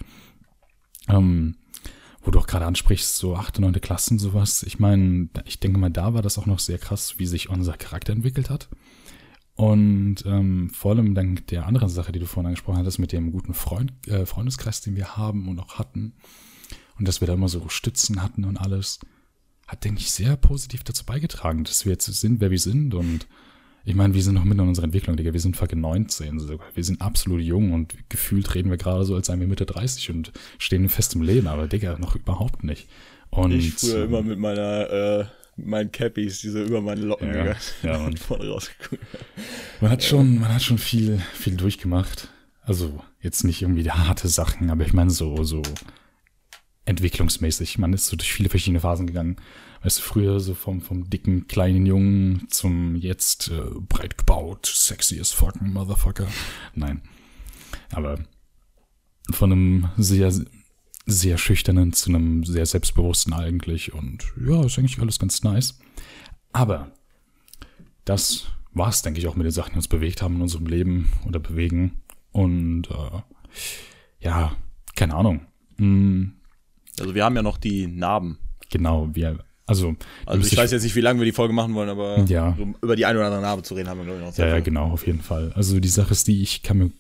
[1.10, 1.58] ähm,
[2.22, 4.64] wo du auch gerade ansprichst, so achte, neunte Klassen, sowas.
[4.64, 7.74] Ich meine, ich denke mal, da war das auch noch sehr krass, wie sich unser
[7.74, 8.70] Charakter entwickelt hat.
[9.56, 13.32] Und ähm, vor allem dank der anderen Sache, die du vorhin angesprochen hattest, mit dem
[13.32, 16.14] guten Freund, äh, Freundeskreis, den wir haben und auch hatten,
[16.98, 19.00] und dass wir da immer so Stützen hatten und alles,
[19.68, 23.28] hat, denke ich, sehr positiv dazu beigetragen, dass wir jetzt sind, wer wir sind und
[23.84, 25.34] ich meine, wir sind noch mitten in unserer Entwicklung, Digga.
[25.34, 26.68] Wir sind fucking 19 sogar.
[26.76, 30.12] Wir sind absolut jung und gefühlt reden wir gerade so, als seien wir Mitte 30
[30.12, 32.88] und stehen fest im Leben, aber Digga, noch überhaupt nicht.
[33.30, 37.34] Und, ich früher immer mit meiner, äh, meinen Cappies, die so über meine Locken ja,
[37.34, 39.02] gegangen, ja, und vorne rausgeguckt.
[39.80, 42.30] Man hat schon, man hat schon viel, viel durchgemacht.
[42.62, 45.64] Also, jetzt nicht irgendwie harte Sachen, aber ich meine so, so
[46.86, 47.78] entwicklungsmäßig.
[47.78, 49.38] Man ist so durch viele verschiedene Phasen gegangen.
[49.84, 55.20] Weißt du, früher so vom, vom dicken, kleinen Jungen zum jetzt äh, breit gebaut, sexy
[55.20, 56.28] as fucking Motherfucker.
[56.76, 57.02] Nein.
[57.92, 58.20] Aber
[59.32, 60.32] von einem sehr,
[61.06, 63.94] sehr schüchternen zu einem sehr selbstbewussten eigentlich.
[63.94, 65.80] Und ja, ist eigentlich alles ganz nice.
[66.54, 66.92] Aber
[68.06, 71.12] das war's, denke ich, auch mit den Sachen, die uns bewegt haben in unserem Leben
[71.28, 72.02] oder bewegen.
[72.32, 73.22] Und äh,
[74.20, 74.56] ja,
[74.96, 75.48] keine Ahnung.
[75.78, 76.34] Hm,
[77.00, 78.38] Also wir haben ja noch die Narben.
[78.70, 79.96] genau, wir, also,
[80.26, 82.56] Also ich weiß jetzt nicht, wie lange wir die Folge machen wollen, aber Ja.
[82.58, 84.36] so über die eine oder andere Narbe zu reden haben wir, glaube ich, noch Ja,
[84.36, 84.62] Zeit ja, für.
[84.64, 85.52] genau, auf jeden Fall.
[85.56, 86.92] Also die Sache ist die, ich kann mir,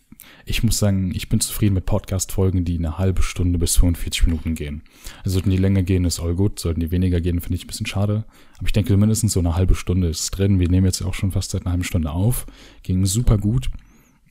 [0.45, 4.56] ich muss sagen, ich bin zufrieden mit Podcast-Folgen, die eine halbe Stunde bis 45 Minuten
[4.56, 4.84] gehen.
[5.24, 6.60] Also sollten die länger gehen, ist all gut.
[6.60, 8.26] Sollten die weniger gehen, finde ich ein bisschen schade.
[8.58, 10.60] Aber ich denke, mindestens so eine halbe Stunde ist drin.
[10.60, 12.45] Wir nehmen jetzt auch schon fast seit einer halben Stunde auf.
[12.84, 13.69] Ging super gut.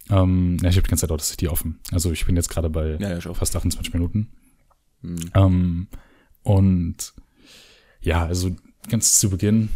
[0.08, 1.78] Ähm, ja, ich habe die ganze Zeit Audacity offen.
[1.92, 3.36] Also ich bin jetzt gerade bei Ja, ja, auch.
[3.36, 4.28] fast 28 Minuten.
[5.02, 5.16] Hm.
[5.34, 5.86] Ähm,
[6.42, 7.12] und
[8.00, 8.50] ja, also
[8.88, 9.70] ganz zu Beginn,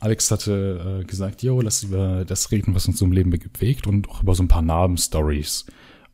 [0.00, 4.08] Alex hatte äh, gesagt, jo, lass über das reden, was uns im Leben bewegt und
[4.08, 5.66] auch über so ein paar Narben-Stories.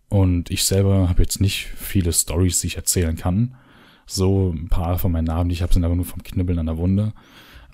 [0.09, 3.57] Und ich selber habe jetzt nicht viele Stories, die ich erzählen kann.
[4.05, 6.67] So ein paar von meinen Narben, die ich habe, sind aber nur vom Knibbeln an
[6.67, 7.13] der Wunde.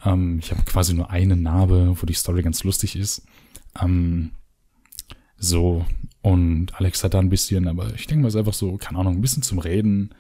[0.05, 3.26] Ähm, ich habe quasi nur eine Narbe, wo die Story ganz lustig ist.
[3.81, 4.33] Ähm,
[5.38, 5.87] so,
[6.20, 8.98] und Alex hat da ein bisschen, aber ich denke mal, es ist einfach so, keine
[8.98, 10.14] Ahnung, ein bisschen zum Reden.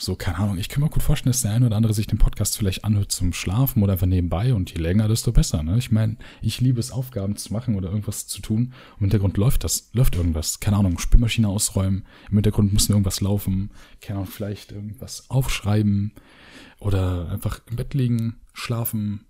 [0.00, 2.18] So, keine Ahnung, ich kann mir gut vorstellen, dass der eine oder andere sich den
[2.18, 5.64] Podcast vielleicht anhört zum Schlafen oder einfach nebenbei und je länger, desto besser.
[5.64, 5.76] Ne?
[5.76, 8.72] Ich meine, ich liebe es, Aufgaben zu machen oder irgendwas zu tun.
[8.98, 10.60] Im Hintergrund läuft das, läuft irgendwas.
[10.60, 16.12] Keine Ahnung, Spülmaschine ausräumen, im Hintergrund muss irgendwas laufen, keine Ahnung, vielleicht irgendwas aufschreiben
[16.78, 19.24] oder einfach im Bett liegen, schlafen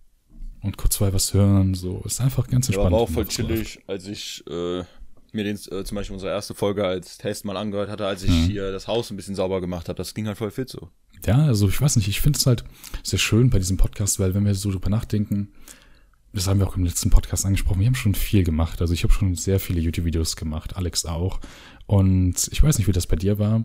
[0.61, 1.73] und kurz mal was hören.
[1.75, 2.87] So, ist einfach ganz Ja, entspannt.
[2.89, 4.85] aber war auch voll chillig, als ich äh,
[5.33, 8.31] mir den, äh, zum Beispiel unsere erste Folge als Test mal angehört hatte, als ich
[8.31, 8.47] Mhm.
[8.47, 9.97] hier das Haus ein bisschen sauber gemacht habe.
[9.97, 10.89] Das ging halt voll fit so.
[11.27, 12.65] Ja, also ich weiß nicht, ich finde es halt
[13.03, 15.49] sehr schön bei diesem Podcast, weil wenn wir so drüber nachdenken,
[16.33, 18.81] das haben wir auch im letzten Podcast angesprochen, wir haben schon viel gemacht.
[18.81, 21.41] Also ich habe schon sehr viele YouTube-Videos gemacht, Alex auch.
[21.87, 23.65] Und ich weiß nicht, wie das bei dir war,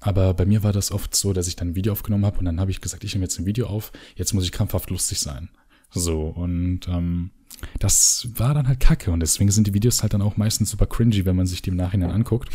[0.00, 2.44] aber bei mir war das oft so, dass ich dann ein Video aufgenommen habe und
[2.46, 5.20] dann habe ich gesagt, ich nehme jetzt ein Video auf, jetzt muss ich krampfhaft lustig
[5.20, 5.50] sein.
[5.90, 7.30] So, und ähm,
[7.78, 10.86] das war dann halt kacke und deswegen sind die Videos halt dann auch meistens super
[10.86, 12.48] cringy, wenn man sich die im Nachhinein anguckt.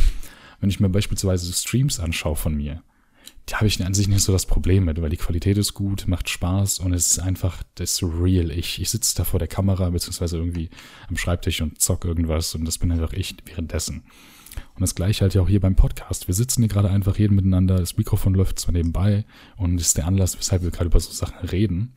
[0.60, 2.84] Wenn ich mir beispielsweise Streams anschaue von mir,
[3.50, 6.08] die habe ich an sich nicht so das Problem mit, weil die Qualität ist gut,
[6.08, 8.80] macht Spaß und es ist einfach das real ich.
[8.82, 10.70] Ich sitze da vor der Kamera beziehungsweise irgendwie
[11.08, 14.04] am Schreibtisch und zock irgendwas und das bin einfach ich währenddessen.
[14.76, 16.28] Und das gleiche halt ja auch hier beim Podcast.
[16.28, 19.26] Wir sitzen hier gerade einfach reden miteinander, das Mikrofon läuft zwar nebenbei
[19.58, 21.94] und ist der Anlass, weshalb wir gerade über so Sachen reden.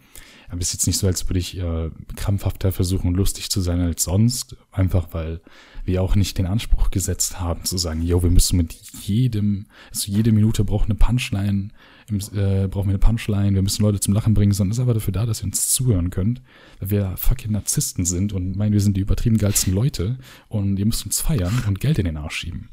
[0.53, 3.81] Aber es ist jetzt nicht so, als würde ich äh, krampfhafter versuchen, lustig zu sein
[3.81, 4.55] als sonst.
[4.71, 5.41] Einfach weil
[5.87, 10.13] wir auch nicht den Anspruch gesetzt haben, zu sagen, yo, wir müssen mit jedem, also
[10.13, 11.71] jede Minute braucht eine Punchline,
[12.07, 14.93] im, äh, brauchen wir eine Punchline, wir müssen Leute zum Lachen bringen, sondern ist einfach
[14.93, 16.43] dafür da, dass ihr uns zuhören könnt,
[16.81, 20.85] weil wir fucking Narzissten sind und meinen, wir sind die übertrieben geilsten Leute und ihr
[20.85, 22.69] müsst uns feiern und Geld in den Arsch schieben.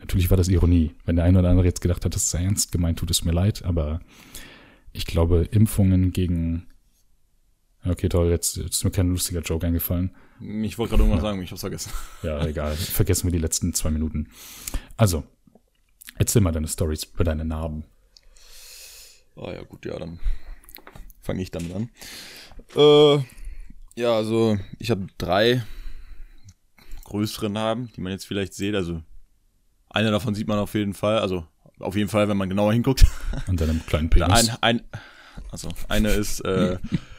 [0.00, 0.96] Natürlich war das Ironie.
[1.04, 3.30] Wenn der eine oder andere jetzt gedacht hat, das ist ernst gemeint, tut es mir
[3.30, 4.00] leid, aber
[4.92, 6.66] ich glaube, Impfungen gegen
[7.84, 10.14] Okay, toll, jetzt, jetzt ist mir kein lustiger Joke eingefallen.
[10.40, 11.90] Ich wollte gerade irgendwas sagen, ich hab's vergessen.
[12.22, 12.76] Ja, egal.
[12.76, 14.28] Vergessen wir die letzten zwei Minuten.
[14.96, 15.24] Also,
[16.16, 17.84] erzähl mal deine Stories über deine Narben.
[19.36, 20.20] Ah ja, gut, ja, dann
[21.22, 21.90] fange ich damit an.
[22.76, 23.24] Äh,
[23.94, 25.62] ja, also ich habe drei
[27.04, 28.74] größere Narben, die man jetzt vielleicht sieht.
[28.74, 29.02] Also
[29.90, 31.18] eine davon sieht man auf jeden Fall.
[31.18, 31.46] Also
[31.78, 33.04] auf jeden Fall, wenn man genauer hinguckt.
[33.46, 34.48] An deinem kleinen Penis.
[34.48, 34.82] Ein, ein,
[35.50, 36.78] also eine ist, äh,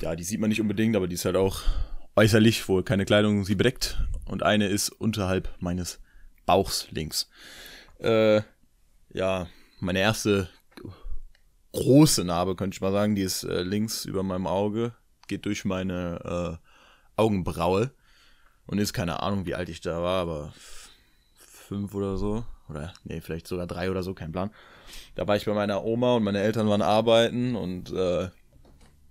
[0.00, 1.62] ja, die sieht man nicht unbedingt, aber die ist halt auch
[2.16, 3.98] äußerlich, wo keine Kleidung sie bedeckt.
[4.26, 6.00] Und eine ist unterhalb meines
[6.46, 7.28] Bauchs links.
[7.98, 8.42] Äh,
[9.12, 9.46] ja,
[9.80, 10.48] meine erste
[11.72, 14.94] große Narbe, könnte ich mal sagen, die ist äh, links über meinem Auge,
[15.28, 17.90] geht durch meine äh, Augenbraue
[18.66, 20.54] und ist keine Ahnung, wie alt ich da war, aber
[21.36, 22.44] fünf oder so.
[22.68, 24.50] Oder, nee, vielleicht sogar drei oder so, kein Plan.
[25.14, 28.28] Da war ich bei meiner Oma und meine Eltern waren arbeiten und äh,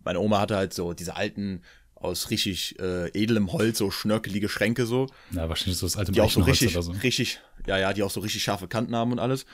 [0.06, 1.62] meine Oma hatte halt so diese alten,
[1.96, 5.08] aus richtig äh, edlem Holz, so schnörkelige Schränke so.
[5.32, 6.91] Ja, wahrscheinlich so das alte Die auch so richtig, so.
[6.91, 9.46] richtig, ja, ja, die auch so richtig scharfe Kanten haben und alles.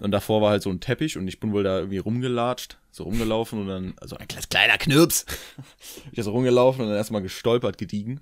[0.00, 3.04] Und davor war halt so ein Teppich und ich bin wohl da irgendwie rumgelatscht, so
[3.04, 5.24] rumgelaufen und dann, also ein kleiner Knirps.
[6.06, 8.20] ich bin so rumgelaufen und dann erstmal gestolpert, gediegen.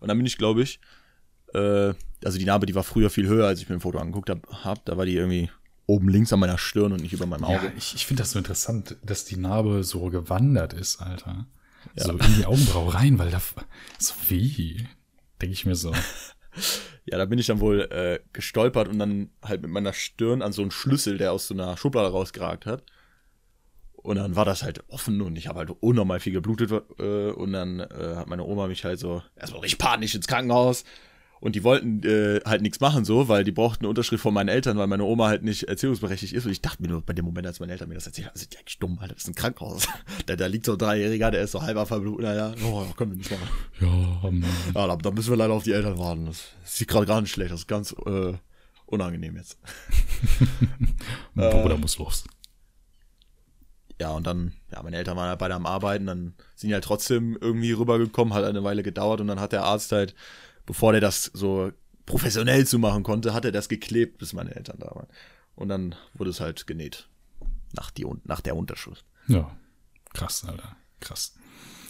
[0.00, 0.80] Und dann bin ich, glaube ich,
[1.54, 4.28] äh, also die Narbe, die war früher viel höher, als ich mir ein Foto angeguckt
[4.28, 4.42] habe.
[4.64, 4.84] Hab.
[4.84, 5.50] Da war die irgendwie
[5.90, 7.66] oben links an meiner Stirn und nicht über meinem Auge.
[7.66, 11.46] Ja, ich, ich finde das so interessant, dass die Narbe so gewandert ist, Alter.
[11.96, 13.40] So in die Augenbraue rein, weil da
[13.98, 14.86] so wie,
[15.40, 15.92] denke ich mir so.
[17.06, 20.52] Ja, da bin ich dann wohl äh, gestolpert und dann halt mit meiner Stirn an
[20.52, 22.84] so einen Schlüssel, der aus so einer Schublade rausgeragt hat.
[23.92, 26.70] Und dann war das halt offen und ich habe halt unnormal viel geblutet.
[26.98, 30.84] Äh, und dann äh, hat meine Oma mich halt so erstmal richtig panisch ins Krankenhaus.
[31.40, 34.48] Und die wollten äh, halt nichts machen so, weil die brauchten eine Unterschrift von meinen
[34.48, 36.44] Eltern, weil meine Oma halt nicht erziehungsberechtigt ist.
[36.44, 38.38] Und ich dachte mir nur bei dem Moment, als meine Eltern mir das erzählt haben,
[38.38, 39.88] sind die eigentlich dumm, Alter, das ist ein Krankenhaus.
[40.26, 42.26] da, da liegt so ein Dreijähriger, der ist so halber verblutet.
[42.26, 43.48] Naja, oh, können wir nicht machen.
[43.80, 43.86] Ja,
[44.22, 44.44] Mann.
[44.74, 46.26] Ja, da, da müssen wir leider auf die Eltern warten.
[46.26, 47.52] Das sieht gerade gar nicht schlecht.
[47.52, 48.34] Das ist ganz äh,
[48.84, 49.58] unangenehm jetzt.
[51.34, 52.24] Mein Bruder muss los.
[53.98, 56.84] Ja, und dann, ja, meine Eltern waren halt beide am Arbeiten, dann sind die halt
[56.84, 60.14] trotzdem irgendwie rübergekommen, hat eine Weile gedauert und dann hat der Arzt halt,
[60.66, 61.72] bevor der das so
[62.06, 65.06] professionell zu machen konnte, hat er das geklebt, bis meine Eltern da waren.
[65.54, 67.08] Und dann wurde es halt genäht.
[67.74, 69.04] Nach, die, nach der Unterschrift.
[69.28, 69.56] Ja,
[70.14, 70.76] krass, Alter.
[71.00, 71.34] Krass.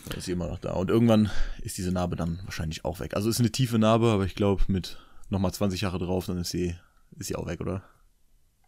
[0.08, 0.72] Da ist sie immer noch da.
[0.72, 1.30] Und irgendwann
[1.62, 3.14] ist diese Narbe dann wahrscheinlich auch weg.
[3.14, 4.98] Also ist eine tiefe Narbe, aber ich glaube, mit
[5.30, 6.74] nochmal 20 Jahre drauf, dann ist sie,
[7.18, 7.82] ist sie auch weg, oder?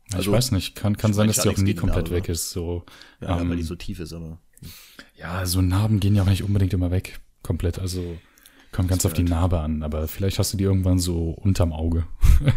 [0.09, 2.17] ich Also, weiß nicht, kann, kann sein, dass die ja auch nie komplett Narbe.
[2.17, 2.51] weg ist.
[2.51, 2.85] So,
[3.21, 4.39] Ja, ähm, weil die so tief ist, aber.
[5.17, 7.21] ja, so Narben gehen ja auch nicht unbedingt immer weg.
[7.43, 8.19] Komplett, also
[8.73, 12.05] kommt ganz auf die Narbe an, aber vielleicht hast du die irgendwann so unterm Auge.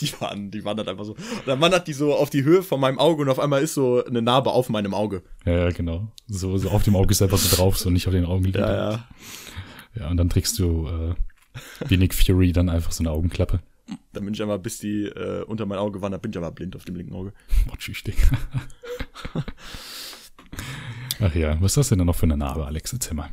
[0.00, 1.12] Die, waren, die wandert einfach so.
[1.12, 3.74] Und dann wandert die so auf die Höhe von meinem Auge und auf einmal ist
[3.74, 5.22] so eine Narbe auf meinem Auge.
[5.46, 6.08] Ja, ja, genau.
[6.26, 8.68] So, so auf dem Auge ist einfach so drauf, so nicht auf den Augenlidern.
[8.68, 9.08] ja.
[9.94, 11.14] Ja, und dann trägst du äh,
[11.88, 13.60] wie Nick Fury dann einfach so eine Augenklappe.
[14.12, 16.76] Dann bin ich einmal, bis die äh, unter mein Auge wandert, bin ich aber blind
[16.76, 17.32] auf dem linken Auge.
[18.06, 18.38] Digga.
[21.20, 22.92] Ach ja, was hast du denn noch für eine Narbe, Alex?
[22.92, 23.30] Erzähl mal.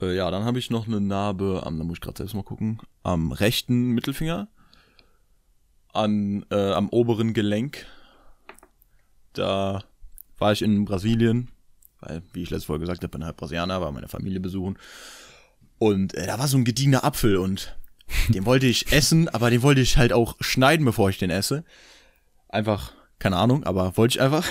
[0.00, 2.42] Äh, ja, dann habe ich noch eine Narbe am, da muss ich gerade selbst mal
[2.42, 4.48] gucken, am rechten Mittelfinger,
[5.92, 7.86] an, äh, am oberen Gelenk.
[9.32, 9.84] Da
[10.38, 11.48] war ich in Brasilien,
[12.00, 14.78] weil, wie ich letzte Folge gesagt habe, bin halt Brasilianer, war meine Familie besuchen.
[15.78, 17.76] Und äh, da war so ein gediegener Apfel und
[18.28, 21.64] den wollte ich essen, aber den wollte ich halt auch schneiden, bevor ich den esse.
[22.48, 24.46] Einfach, keine Ahnung, aber wollte ich einfach.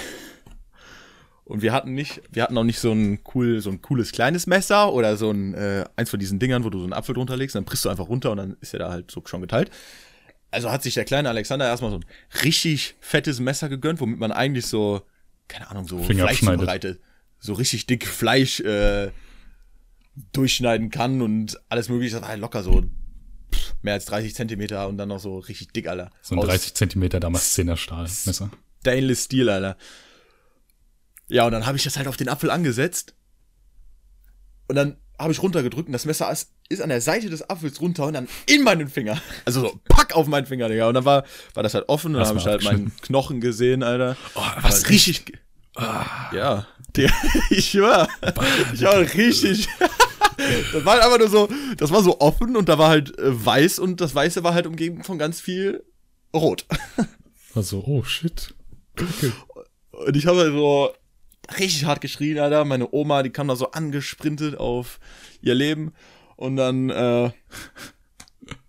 [1.45, 4.47] Und wir hatten nicht, wir hatten auch nicht so ein cool, so ein cooles kleines
[4.47, 7.37] Messer oder so ein, äh, eins von diesen Dingern, wo du so einen Apfel drunter
[7.37, 9.69] legst, dann brichst du einfach runter und dann ist er da halt so schon geteilt.
[10.49, 12.05] Also hat sich der kleine Alexander erstmal so ein
[12.43, 15.03] richtig fettes Messer gegönnt, womit man eigentlich so,
[15.47, 16.99] keine Ahnung, so Finger Fleisch zubereitet.
[17.39, 19.11] So richtig dick Fleisch äh,
[20.31, 22.15] durchschneiden kann und alles mögliche.
[22.15, 22.85] Das war halt locker so
[23.53, 26.09] pff, mehr als 30 Zentimeter und dann noch so richtig dick, Alter.
[26.23, 28.49] So ein Aus 30 Zentimeter Damaszener Stahlmesser.
[28.81, 29.77] Stainless Steel, Alter.
[31.27, 33.15] Ja, und dann habe ich das halt auf den Apfel angesetzt.
[34.67, 37.79] Und dann habe ich runtergedrückt und das Messer ist, ist an der Seite des Apfels
[37.79, 39.21] runter und dann in meinen Finger.
[39.45, 40.87] Also so, pack auf meinen Finger, Digga.
[40.87, 43.83] Und dann war, war das halt offen und dann habe ich halt meinen Knochen gesehen,
[43.83, 44.17] Alter.
[44.35, 45.39] Oh, Was richtig.
[45.77, 47.11] Ja, der,
[47.49, 48.07] ich war,
[48.73, 49.67] ich war richtig.
[50.73, 53.79] das war einfach nur so, das war so offen und da war halt äh, weiß
[53.79, 55.83] und das Weiße war halt umgeben von ganz viel
[56.33, 56.65] Rot.
[57.55, 58.53] Also, oh shit.
[58.99, 59.31] Okay.
[59.91, 60.91] Und ich habe halt so
[61.59, 62.65] richtig hart geschrien, Alter.
[62.65, 64.99] Meine Oma, die kam da so angesprintet auf
[65.41, 65.93] ihr Leben.
[66.35, 67.31] Und dann, äh,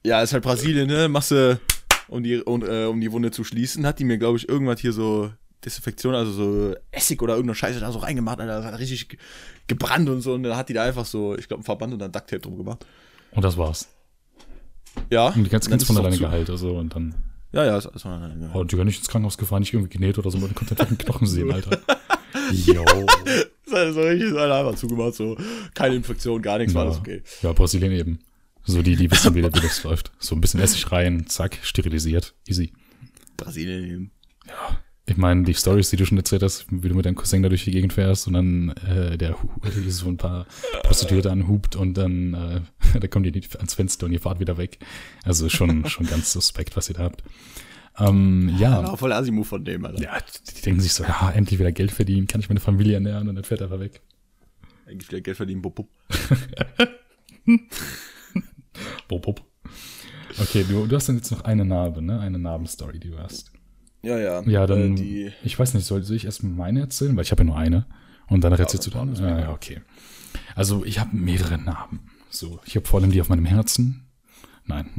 [0.04, 1.08] ja, ist halt Brasilien, ne?
[1.08, 1.60] Machst du,
[2.08, 4.80] um die, um, äh, um die Wunde zu schließen, hat die mir, glaube ich, irgendwas
[4.80, 5.30] hier so
[5.64, 8.58] Desinfektion, also so Essig oder irgendeine Scheiße da so reingemacht, Alter.
[8.62, 9.18] Das hat richtig ge-
[9.66, 10.34] gebrannt und so.
[10.34, 12.56] Und dann hat die da einfach so, ich glaube, einen Verband und dann Ducktape drum
[12.56, 12.86] gemacht.
[13.32, 13.88] Und das war's.
[15.10, 15.28] Ja.
[15.28, 17.14] Und die ganz, dann ganz von alleine geheilt, also, und dann.
[17.52, 18.50] Ja, ja, ist alles voneinander.
[18.54, 20.98] Oh, die gar nicht ins Krankenhaus gefahren, nicht irgendwie genäht oder so, man konnte einen
[20.98, 21.80] Knochen sehen, Alter.
[22.66, 22.84] Jo.
[23.70, 25.36] Das so richtig so einfach zugemacht, so
[25.74, 26.90] keine Infektion, gar nichts, war Ja.
[26.90, 27.22] alles okay.
[27.42, 28.18] Ja, Brasilien eben.
[28.64, 30.10] So die, die wissen, wie, wie das läuft.
[30.18, 32.34] So ein bisschen Essig rein, zack, sterilisiert.
[32.48, 32.72] Easy.
[33.36, 34.10] Brasilien eben.
[34.46, 34.78] Ja.
[35.08, 37.48] Ich meine, die Stories, die du schon erzählt hast, wie du mit deinem Cousin da
[37.48, 39.36] durch die Gegend fährst und dann äh, der
[39.88, 40.46] so ein paar
[40.82, 44.78] Prostituierte anhupt und dann äh, da kommt ihr ans Fenster und ihr fahrt wieder weg.
[45.22, 47.22] Also schon, schon ganz suspekt, was ihr da habt.
[47.98, 48.82] Ähm, ja.
[48.82, 50.02] Ja, voll Asimov von dem, Alter.
[50.02, 50.18] Ja,
[50.56, 53.34] die denken sich so, ja, endlich wieder Geld verdienen, kann ich meine Familie ernähren und
[53.36, 54.02] dann fährt er einfach weg.
[54.86, 55.88] Eigentlich wieder Geld verdienen, bup.
[59.08, 59.42] Bop, bop.
[60.38, 62.20] Okay, du, du hast dann jetzt noch eine Narbe, ne?
[62.20, 63.52] Eine Narbenstory, die du hast.
[64.02, 64.42] Ja, ja.
[64.42, 67.16] Ja, dann, Äh, die, ich weiß nicht, soll, soll ich erst meine erzählen?
[67.16, 67.86] Weil ich habe ja nur eine.
[68.28, 69.14] Und dann erzählst du dann.
[69.14, 69.80] Ja, ja, okay.
[70.54, 72.00] Also, ich habe mehrere Narben.
[72.28, 74.06] So, ich habe vor allem die auf meinem Herzen.
[74.66, 74.90] Nein.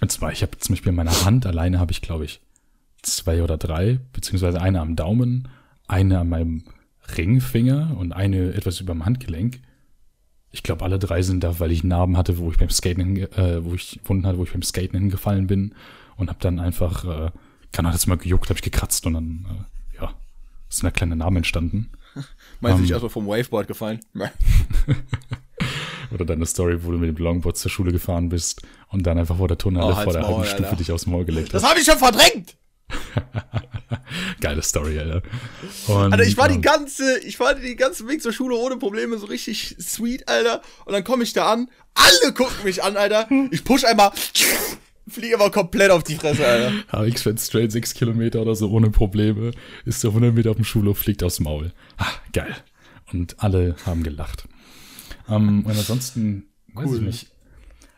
[0.00, 2.40] Und zwar, ich habe zum Beispiel in meiner Hand alleine habe ich, glaube ich,
[3.02, 5.48] zwei oder drei, beziehungsweise eine am Daumen,
[5.86, 6.64] eine an meinem
[7.16, 9.60] Ringfinger und eine etwas über dem Handgelenk.
[10.50, 13.64] Ich glaube, alle drei sind da, weil ich Narben hatte, wo ich beim Skaten, äh,
[13.64, 15.74] wo ich Wunden hatte, wo ich beim Skaten hingefallen bin
[16.16, 17.30] und habe dann einfach, äh,
[17.72, 20.14] kann das mal gejuckt, habe ich gekratzt und dann, äh, ja,
[20.68, 21.90] ist eine kleine Narbe entstanden.
[22.60, 24.00] meinst du ähm, dich erstmal vom Waveboard gefallen?
[26.12, 29.36] Oder deine Story, wo du mit dem Longboard zur Schule gefahren bist und dann einfach
[29.38, 30.76] vor der Turnhalle Oh, vor der halben Stufe Alter.
[30.76, 31.70] dich aufs Maul gelegt Das hast.
[31.70, 32.56] habe ich schon verdrängt!
[34.40, 35.22] Geile Story, Alter.
[35.88, 39.18] Und, Alter, ich war die ganze, ich war den ganzen Weg zur Schule ohne Probleme,
[39.18, 40.62] so richtig sweet, Alter.
[40.84, 43.28] Und dann komme ich da an, alle gucken mich an, Alter.
[43.50, 44.12] Ich push einmal,
[45.08, 46.72] fliege aber komplett auf die Fresse, Alter.
[47.10, 49.50] HX fährt straight sechs Kilometer oder so ohne Probleme,
[49.84, 51.72] ist so 100 Meter auf dem Schulhof, fliegt aufs Maul.
[51.96, 52.54] Ah, geil.
[53.12, 54.44] Und alle haben gelacht.
[55.28, 57.26] Ähm, und ansonsten, weiß ich nicht.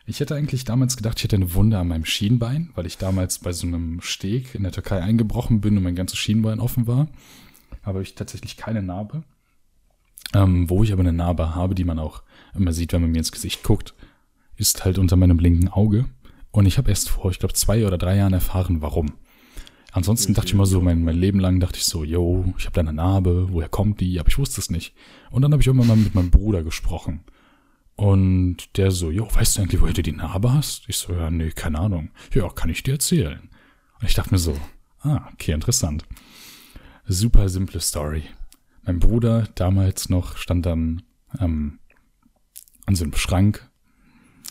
[0.05, 3.37] Ich hätte eigentlich damals gedacht, ich hätte eine Wunde an meinem Schienbein, weil ich damals
[3.39, 7.07] bei so einem Steg in der Türkei eingebrochen bin und mein ganzes Schienbein offen war.
[7.83, 9.23] Aber ich tatsächlich keine Narbe.
[10.33, 12.23] Ähm, wo ich aber eine Narbe habe, die man auch
[12.55, 13.93] immer sieht, wenn man mir ins Gesicht guckt,
[14.55, 16.05] ist halt unter meinem linken Auge.
[16.51, 19.13] Und ich habe erst vor, ich glaube, zwei oder drei Jahren erfahren, warum.
[19.91, 22.75] Ansonsten dachte ich immer so, mein, mein Leben lang dachte ich so, yo, ich habe
[22.75, 24.19] da eine Narbe, woher kommt die?
[24.19, 24.93] Aber ich wusste es nicht.
[25.31, 27.21] Und dann habe ich irgendwann mal mit meinem Bruder gesprochen.
[27.95, 30.87] Und der so, jo, weißt du eigentlich, woher du die Narbe hast?
[30.87, 32.11] Ich so, ja, nee, keine Ahnung.
[32.33, 33.49] Ja, kann ich dir erzählen.
[33.99, 34.55] Und ich dachte mir so,
[35.01, 36.05] ah, okay, interessant.
[37.07, 38.23] Super simple Story.
[38.83, 41.01] Mein Bruder damals noch stand dann
[41.39, 41.79] ähm,
[42.85, 43.69] an so einem Schrank,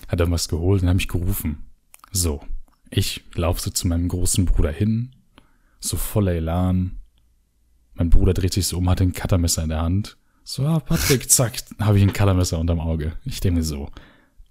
[0.08, 1.64] hat dann was geholt und hat mich gerufen.
[2.10, 2.40] So,
[2.90, 5.12] ich laufe so zu meinem großen Bruder hin,
[5.80, 6.98] so voller Elan.
[7.94, 10.16] Mein Bruder dreht sich so um, hat ein Cuttermesser in der Hand.
[10.44, 13.12] So, ah, Patrick, zack, habe ich ein Cuttermesser unterm Auge.
[13.24, 13.90] Ich denke mir so,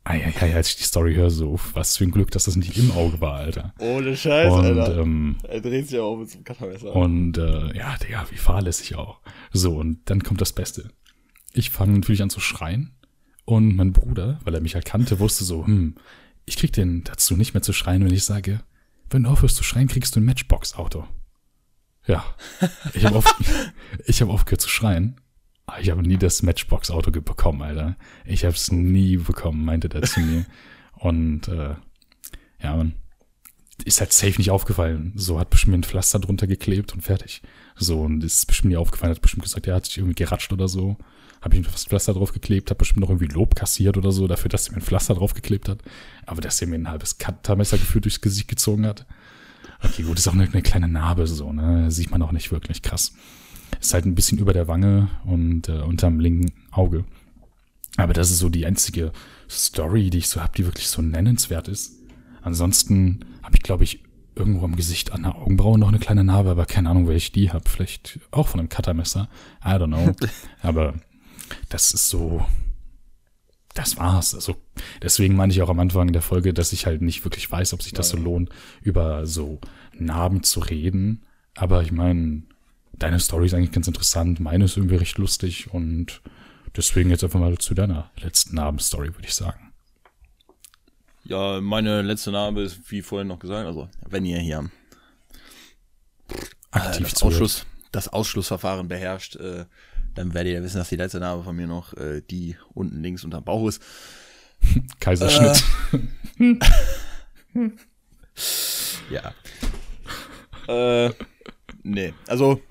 [0.03, 2.55] ei, ei, ei, als ich die Story höre, so, was für ein Glück, dass das
[2.55, 3.73] nicht im Auge war, Alter.
[3.79, 4.97] Ohne Scheiß, Und, Alter.
[4.99, 6.95] ähm, er dreht sich aber auch mit so einem Cuttermesser.
[6.95, 9.21] und äh, ja, Digga, wie fahrlässig auch.
[9.51, 10.89] So, und dann kommt das Beste.
[11.53, 12.93] Ich fange natürlich an zu schreien.
[13.45, 15.95] Und mein Bruder, weil er mich erkannte, wusste so, hm,
[16.45, 18.59] ich krieg den dazu nicht mehr zu schreien, wenn ich sage,
[19.09, 21.05] wenn du aufhörst zu schreien, kriegst du ein Matchbox-Auto.
[22.05, 22.23] Ja,
[22.93, 23.25] ich habe auf,
[24.05, 25.19] ich hab aufgehört zu schreien.
[25.65, 27.97] Aber ich habe nie das Matchbox-Auto bekommen, Alter.
[28.25, 30.45] Ich habe es nie bekommen, meinte der zu mir.
[30.93, 31.75] Und äh,
[32.61, 32.93] ja, man,
[33.85, 35.13] ist halt safe nicht aufgefallen.
[35.15, 37.41] So hat bestimmt mir ein Pflaster drunter geklebt und fertig.
[37.75, 40.67] So, und ist bestimmt nie aufgefallen, hat bestimmt gesagt, er hat sich irgendwie geratscht oder
[40.67, 40.97] so.
[41.41, 44.49] Habe ich ein Pflaster drauf geklebt, hat bestimmt noch irgendwie Lob kassiert oder so, dafür,
[44.49, 45.79] dass er mir ein Pflaster drauf geklebt hat.
[46.25, 49.05] Aber dass er mir ein halbes Cuttermesser gefühlt durchs Gesicht gezogen hat.
[49.83, 51.91] Okay, gut, ist auch eine, eine kleine Narbe so, ne?
[51.91, 53.13] Sieht man auch nicht wirklich krass.
[53.79, 57.05] Ist halt ein bisschen über der Wange und äh, unterm linken Auge.
[57.97, 59.11] Aber das ist so die einzige
[59.49, 61.93] Story, die ich so habe, die wirklich so nennenswert ist.
[62.41, 64.03] Ansonsten habe ich, glaube ich,
[64.35, 67.31] irgendwo am Gesicht an der Augenbraue noch eine kleine Narbe, aber keine Ahnung, welche ich
[67.31, 67.67] die habe.
[67.67, 69.29] Vielleicht auch von einem Cuttermesser.
[69.63, 70.15] I don't know.
[70.61, 70.93] aber
[71.69, 72.45] das ist so.
[73.73, 74.33] Das war's.
[74.33, 74.55] Also
[75.03, 77.83] deswegen meine ich auch am Anfang der Folge, dass ich halt nicht wirklich weiß, ob
[77.83, 78.49] sich das so lohnt,
[78.81, 79.59] über so
[79.93, 81.23] Narben zu reden.
[81.53, 82.41] Aber ich meine,
[82.93, 86.21] deine Story ist eigentlich ganz interessant, meine ist irgendwie recht lustig und
[86.75, 89.73] deswegen jetzt einfach mal zu deiner letzten Narbenstory, würde ich sagen.
[91.23, 94.71] Ja, meine letzte Narbe ist, wie vorhin noch gesagt, also wenn ihr hier
[96.29, 96.35] äh,
[96.71, 97.33] Aktiv das, zuhört.
[97.33, 99.65] Ausschluss, das Ausschlussverfahren beherrscht, äh,
[100.17, 103.23] dann werdet ihr wissen, dass die letzte Narbe von mir noch äh, die unten links
[103.23, 103.81] unterm Bauch ist.
[104.99, 105.63] Kaiserschnitt.
[109.09, 109.33] Ja.
[110.67, 111.11] äh,
[111.83, 112.61] nee, also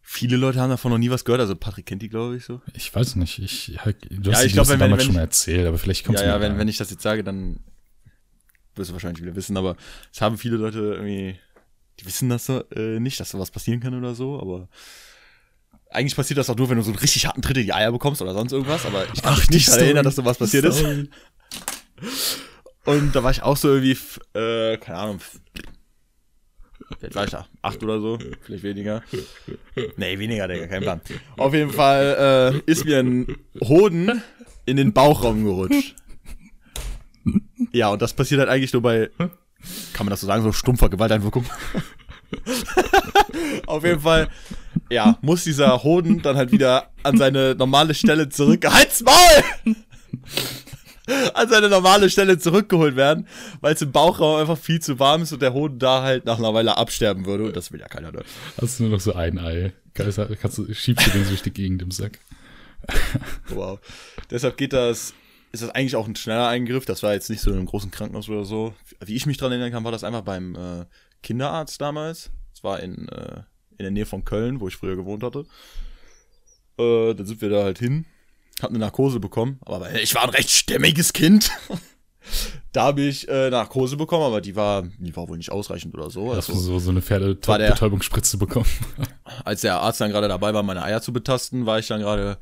[0.00, 2.62] viele Leute haben davon noch nie was gehört, also Patrick kennt die, glaube ich, so.
[2.72, 3.78] Ich weiß nicht, ich,
[4.10, 6.06] du Ja, hast ich die glaub, wenn- damals wenn schon ich- mal erzählt, aber vielleicht
[6.06, 7.60] kommt Ja, ja, wenn, wenn ich das jetzt sage, dann
[8.74, 9.76] wirst du wahrscheinlich wieder wissen, aber
[10.12, 11.38] es haben viele Leute irgendwie,
[12.00, 14.68] die wissen das äh, nicht, dass sowas passieren kann oder so, aber
[15.90, 17.92] eigentlich passiert das auch nur, wenn du so einen richtig harten Tritt in die Eier
[17.92, 20.64] bekommst oder sonst irgendwas, aber ich kann Ach, mich nicht daran erinnern, dass sowas passiert
[20.64, 20.84] ist.
[22.84, 23.98] Und da war ich auch so irgendwie,
[24.34, 25.20] äh, keine Ahnung,
[27.00, 27.46] da?
[27.62, 28.18] Acht oder so?
[28.42, 29.02] Vielleicht weniger.
[29.96, 31.00] Nee, weniger, Digga, kein Plan.
[31.36, 34.22] Auf jeden Fall äh, ist mir ein Hoden
[34.64, 35.94] in den Bauchraum gerutscht.
[37.72, 39.10] Ja, und das passiert halt eigentlich nur bei,
[39.92, 41.44] kann man das so sagen, so stumpfer Gewalteinwirkung.
[43.66, 44.28] Auf jeden Fall,
[44.90, 48.64] ja, muss dieser Hoden dann halt wieder an seine normale Stelle zurück.
[48.66, 49.74] Halt's Maul!
[51.34, 53.26] an seine normale Stelle zurückgeholt werden,
[53.60, 56.38] weil es im Bauchraum einfach viel zu warm ist und der Hoden da halt nach
[56.38, 57.44] einer Weile absterben würde.
[57.44, 58.26] Und das will ja keiner hören.
[58.60, 59.72] Hast du nur noch so ein Ei.
[59.94, 62.18] Kannst, kannst du, schiebst du den so durch die Gegend im Sack.
[63.48, 63.80] Wow.
[64.30, 65.14] Deshalb geht das,
[65.50, 66.84] ist das eigentlich auch ein schneller Eingriff.
[66.84, 68.74] Das war jetzt nicht so in einem großen Krankenhaus oder so.
[69.04, 70.84] Wie ich mich dran erinnern kann, war das einfach beim äh,
[71.22, 72.30] Kinderarzt damals.
[72.54, 73.42] Das war in, äh,
[73.78, 75.46] in der Nähe von Köln, wo ich früher gewohnt hatte.
[76.78, 78.04] Äh, dann sind wir da halt hin,
[78.60, 81.50] hab eine Narkose bekommen, aber ich war ein recht stämmiges Kind.
[82.72, 86.10] da habe ich äh, Narkose bekommen, aber die war, die war wohl nicht ausreichend oder
[86.10, 86.34] so.
[86.34, 88.66] Hast du Also, so, so eine Pferdebetäubungsspritze bekommen?
[89.44, 92.38] als der Arzt dann gerade dabei war, meine Eier zu betasten, war ich dann gerade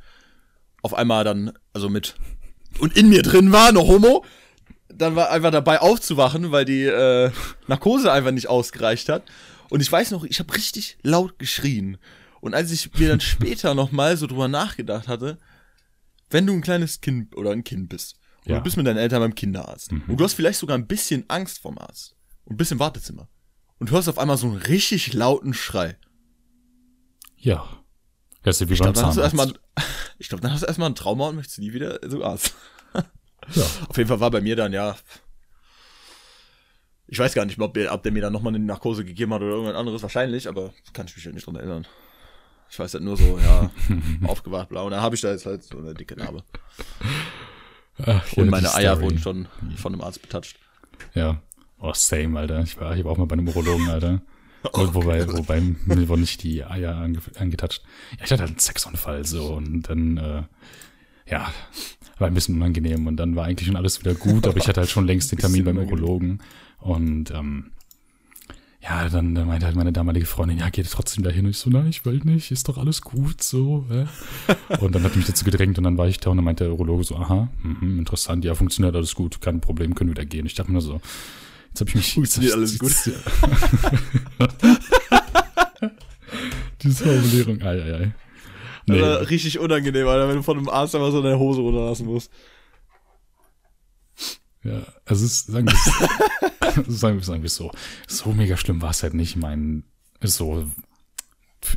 [0.82, 2.14] auf einmal dann, also mit
[2.78, 4.24] und in mir drin war, noch Homo.
[4.88, 7.30] Dann war einfach dabei aufzuwachen, weil die äh,
[7.66, 9.22] Narkose einfach nicht ausgereicht hat.
[9.70, 11.98] Und ich weiß noch, ich habe richtig laut geschrien.
[12.40, 15.38] Und als ich mir dann später noch mal so drüber nachgedacht hatte,
[16.30, 18.58] wenn du ein kleines Kind oder ein Kind bist und Ja.
[18.58, 21.58] du bist mit deinen Eltern beim Kinderarzt und du hast vielleicht sogar ein bisschen Angst
[21.60, 22.14] vom Arzt
[22.44, 23.28] und ein bisschen Wartezimmer
[23.78, 25.96] und hörst auf einmal so einen richtig lauten Schrei.
[27.36, 27.68] Ja.
[28.42, 29.08] Das ist ja wie Ich glaube, dann du
[30.28, 32.54] glaube, dann hast du erstmal ein Trauma und möchtest nie wieder zum Arzt.
[33.54, 33.62] Ja.
[33.88, 34.96] Auf jeden Fall war bei mir dann, ja.
[37.08, 39.32] Ich weiß gar nicht mehr, ob der, ob der mir dann nochmal eine Narkose gegeben
[39.32, 40.02] hat oder irgendwas anderes.
[40.02, 41.86] Wahrscheinlich, aber kann ich mich halt nicht dran erinnern.
[42.68, 43.70] Ich weiß halt nur so, ja,
[44.28, 44.86] aufgewacht, blau.
[44.86, 46.42] Und dann habe ich da jetzt halt so eine dicke Narbe.
[48.04, 50.58] Ach, Und meine Eier wurden schon von einem Arzt betatscht.
[51.14, 51.40] Ja.
[51.78, 52.60] Oh, same, Alter.
[52.62, 54.20] Ich war, ich war auch mal bei einem Urologen, Alter.
[54.72, 57.84] Oh Wo- wobei, wobei mir wurden nicht die Eier ange angetatscht.
[58.18, 60.42] Ja, ich hatte halt einen Sexunfall so und dann, äh,
[61.30, 61.52] ja,
[62.18, 64.80] war ein bisschen unangenehm und dann war eigentlich schon alles wieder gut, aber ich hatte
[64.80, 66.38] halt schon längst den Termin beim unangenehm.
[66.78, 67.70] Und ähm,
[68.88, 71.44] ja, dann, dann meinte halt meine damalige Freundin, ja, geht trotzdem dahin.
[71.44, 73.84] Und ich so, nein, ich will nicht, ist doch alles gut, so.
[73.90, 74.06] Hä?
[74.80, 76.72] Und dann hat mich dazu gedrängt und dann war ich da und dann meinte der
[76.72, 80.46] Urologe so, aha, mhm, interessant, ja, funktioniert alles gut, kein Problem, können wieder gehen.
[80.46, 81.00] Ich dachte mir so,
[81.68, 82.14] jetzt habe ich mich...
[82.14, 82.92] Funktioniert alles gut.
[86.82, 88.12] Diese Formulierung, ei, ei, ei.
[88.86, 92.06] Nee, Also, richtig unangenehm, Alter, wenn du von einem Arzt einfach so deine Hose runterlassen
[92.06, 92.30] musst.
[94.66, 95.74] Ja, also es ist, sagen wir
[96.88, 97.70] es, sagen wir sagen wir es so,
[98.06, 99.84] so mega schlimm war es halt nicht, mein,
[100.22, 100.66] so,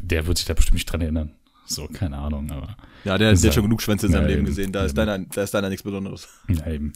[0.01, 1.35] der wird sich da bestimmt nicht dran erinnern.
[1.65, 4.27] So, keine Ahnung, aber Ja, der, Ist der hat schon genug Schwänze in seinem Ja,
[4.29, 4.47] Leben eben.
[4.47, 4.71] gesehen.
[4.71, 6.27] Da ist, deiner, da ist deiner nichts Besonderes.
[6.47, 6.93] Ja, eben.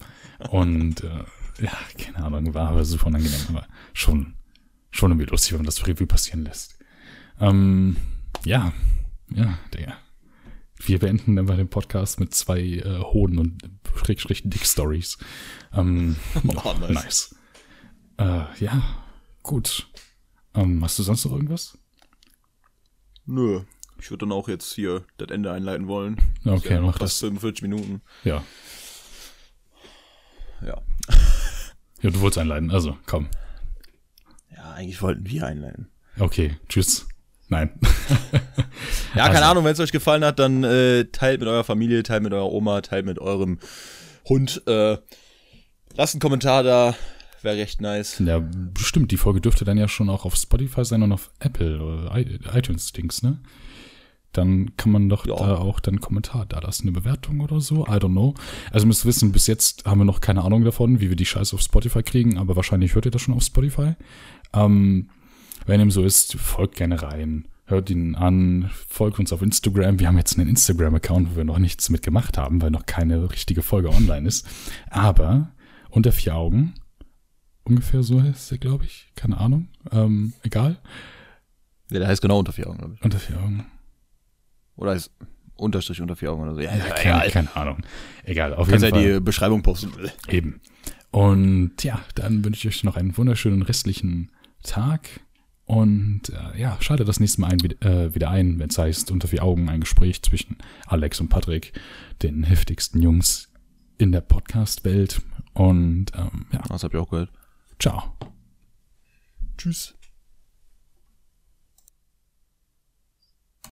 [0.50, 1.24] Und äh,
[1.62, 1.72] ja,
[2.04, 4.34] keine Ahnung, war aber super unangenehm, aber schon,
[4.90, 6.80] schon irgendwie lustig, wenn man das Revue passieren lässt.
[7.40, 7.98] Ähm,
[8.46, 8.74] ja,
[9.32, 9.94] ja, Digga.
[10.86, 13.62] Wir beenden einfach den Podcast mit zwei äh, Hoden und
[13.96, 15.18] Schrägstrich Dick-Stories.
[15.74, 16.18] Ähm,
[16.64, 16.90] Oh, nice.
[16.90, 17.36] nice.
[18.18, 18.84] Äh, ja,
[19.44, 19.88] gut.
[20.54, 21.78] Ähm, hast du sonst noch irgendwas?
[23.26, 23.62] Nö.
[24.00, 26.18] Ich würde dann auch jetzt hier das Ende einleiten wollen.
[26.46, 27.20] Okay, ja mach das.
[27.20, 28.02] 45 Minuten.
[28.24, 28.44] Ja.
[30.66, 30.82] Ja.
[32.02, 33.30] Ja, du wolltest einleiten, also komm.
[34.54, 35.88] Ja, eigentlich wollten wir einleiten.
[36.20, 37.08] Okay, tschüss.
[37.54, 37.70] Nein.
[39.16, 42.02] Ja, keine Also- Ahnung, wenn es euch gefallen hat, dann äh, teilt mit eurer Familie,
[42.02, 43.60] teilt mit eurer Oma, teilt mit eurem
[44.28, 44.64] Hund.
[44.68, 44.98] Äh,
[45.96, 46.96] lasst einen Kommentar da.
[47.44, 48.18] Wäre recht nice.
[48.26, 48.40] Ja,
[48.74, 49.12] bestimmt.
[49.12, 52.40] Die Folge dürfte dann ja schon auch auf Spotify sein und auf Apple oder i-
[52.56, 53.40] iTunes-Dings, ne?
[54.32, 55.36] Dann kann man doch Ja.
[55.36, 57.86] da auch dann einen Kommentar da lassen, eine Bewertung oder so.
[57.86, 58.34] I don't know.
[58.72, 61.56] Also müsst wissen, bis jetzt haben wir noch keine Ahnung davon, wie wir die Scheiße
[61.56, 63.94] auf Spotify kriegen, aber wahrscheinlich hört ihr das schon auf Spotify.
[64.56, 65.10] Ähm,
[65.66, 67.48] wenn dem so ist, folgt gerne rein.
[67.66, 70.00] Hört ihn an, folgt uns auf Instagram.
[70.00, 73.32] Wir haben jetzt einen Instagram-Account, wo wir noch nichts mit gemacht haben, weil noch keine
[73.32, 74.48] richtige Folge online ist.
[74.90, 75.52] Aber
[75.90, 76.74] unter vier Augen
[77.64, 79.12] ungefähr so heißt er, glaube ich.
[79.16, 79.70] Keine Ahnung.
[79.92, 80.78] Ähm, egal.
[81.90, 83.02] Ja, der heißt genau unter vier Augen, glaube ich.
[83.02, 83.66] Unter vier Augen.
[84.76, 85.12] Oder heißt
[85.56, 86.62] Unterstrich unter vier Augen oder so.
[86.62, 87.32] Ja, ja, keine, egal.
[87.32, 87.78] keine Ahnung.
[88.24, 89.14] Egal, auf Kannst jeden ja Fall.
[89.14, 89.92] die Beschreibung posten.
[90.28, 90.60] Eben.
[91.12, 94.32] Und ja, dann wünsche ich euch noch einen wunderschönen restlichen
[94.64, 95.22] Tag.
[95.66, 99.28] Und äh, ja, schaltet das nächste Mal ein, äh, wieder ein, wenn es heißt, unter
[99.28, 101.74] vier Augen ein Gespräch zwischen Alex und Patrick,
[102.22, 103.50] den heftigsten Jungs
[103.98, 105.22] in der Podcast-Welt.
[105.54, 107.32] Und ähm, ja, Das hab ich auch gehört.
[107.80, 108.14] Ciao.
[109.58, 109.96] Tschüss.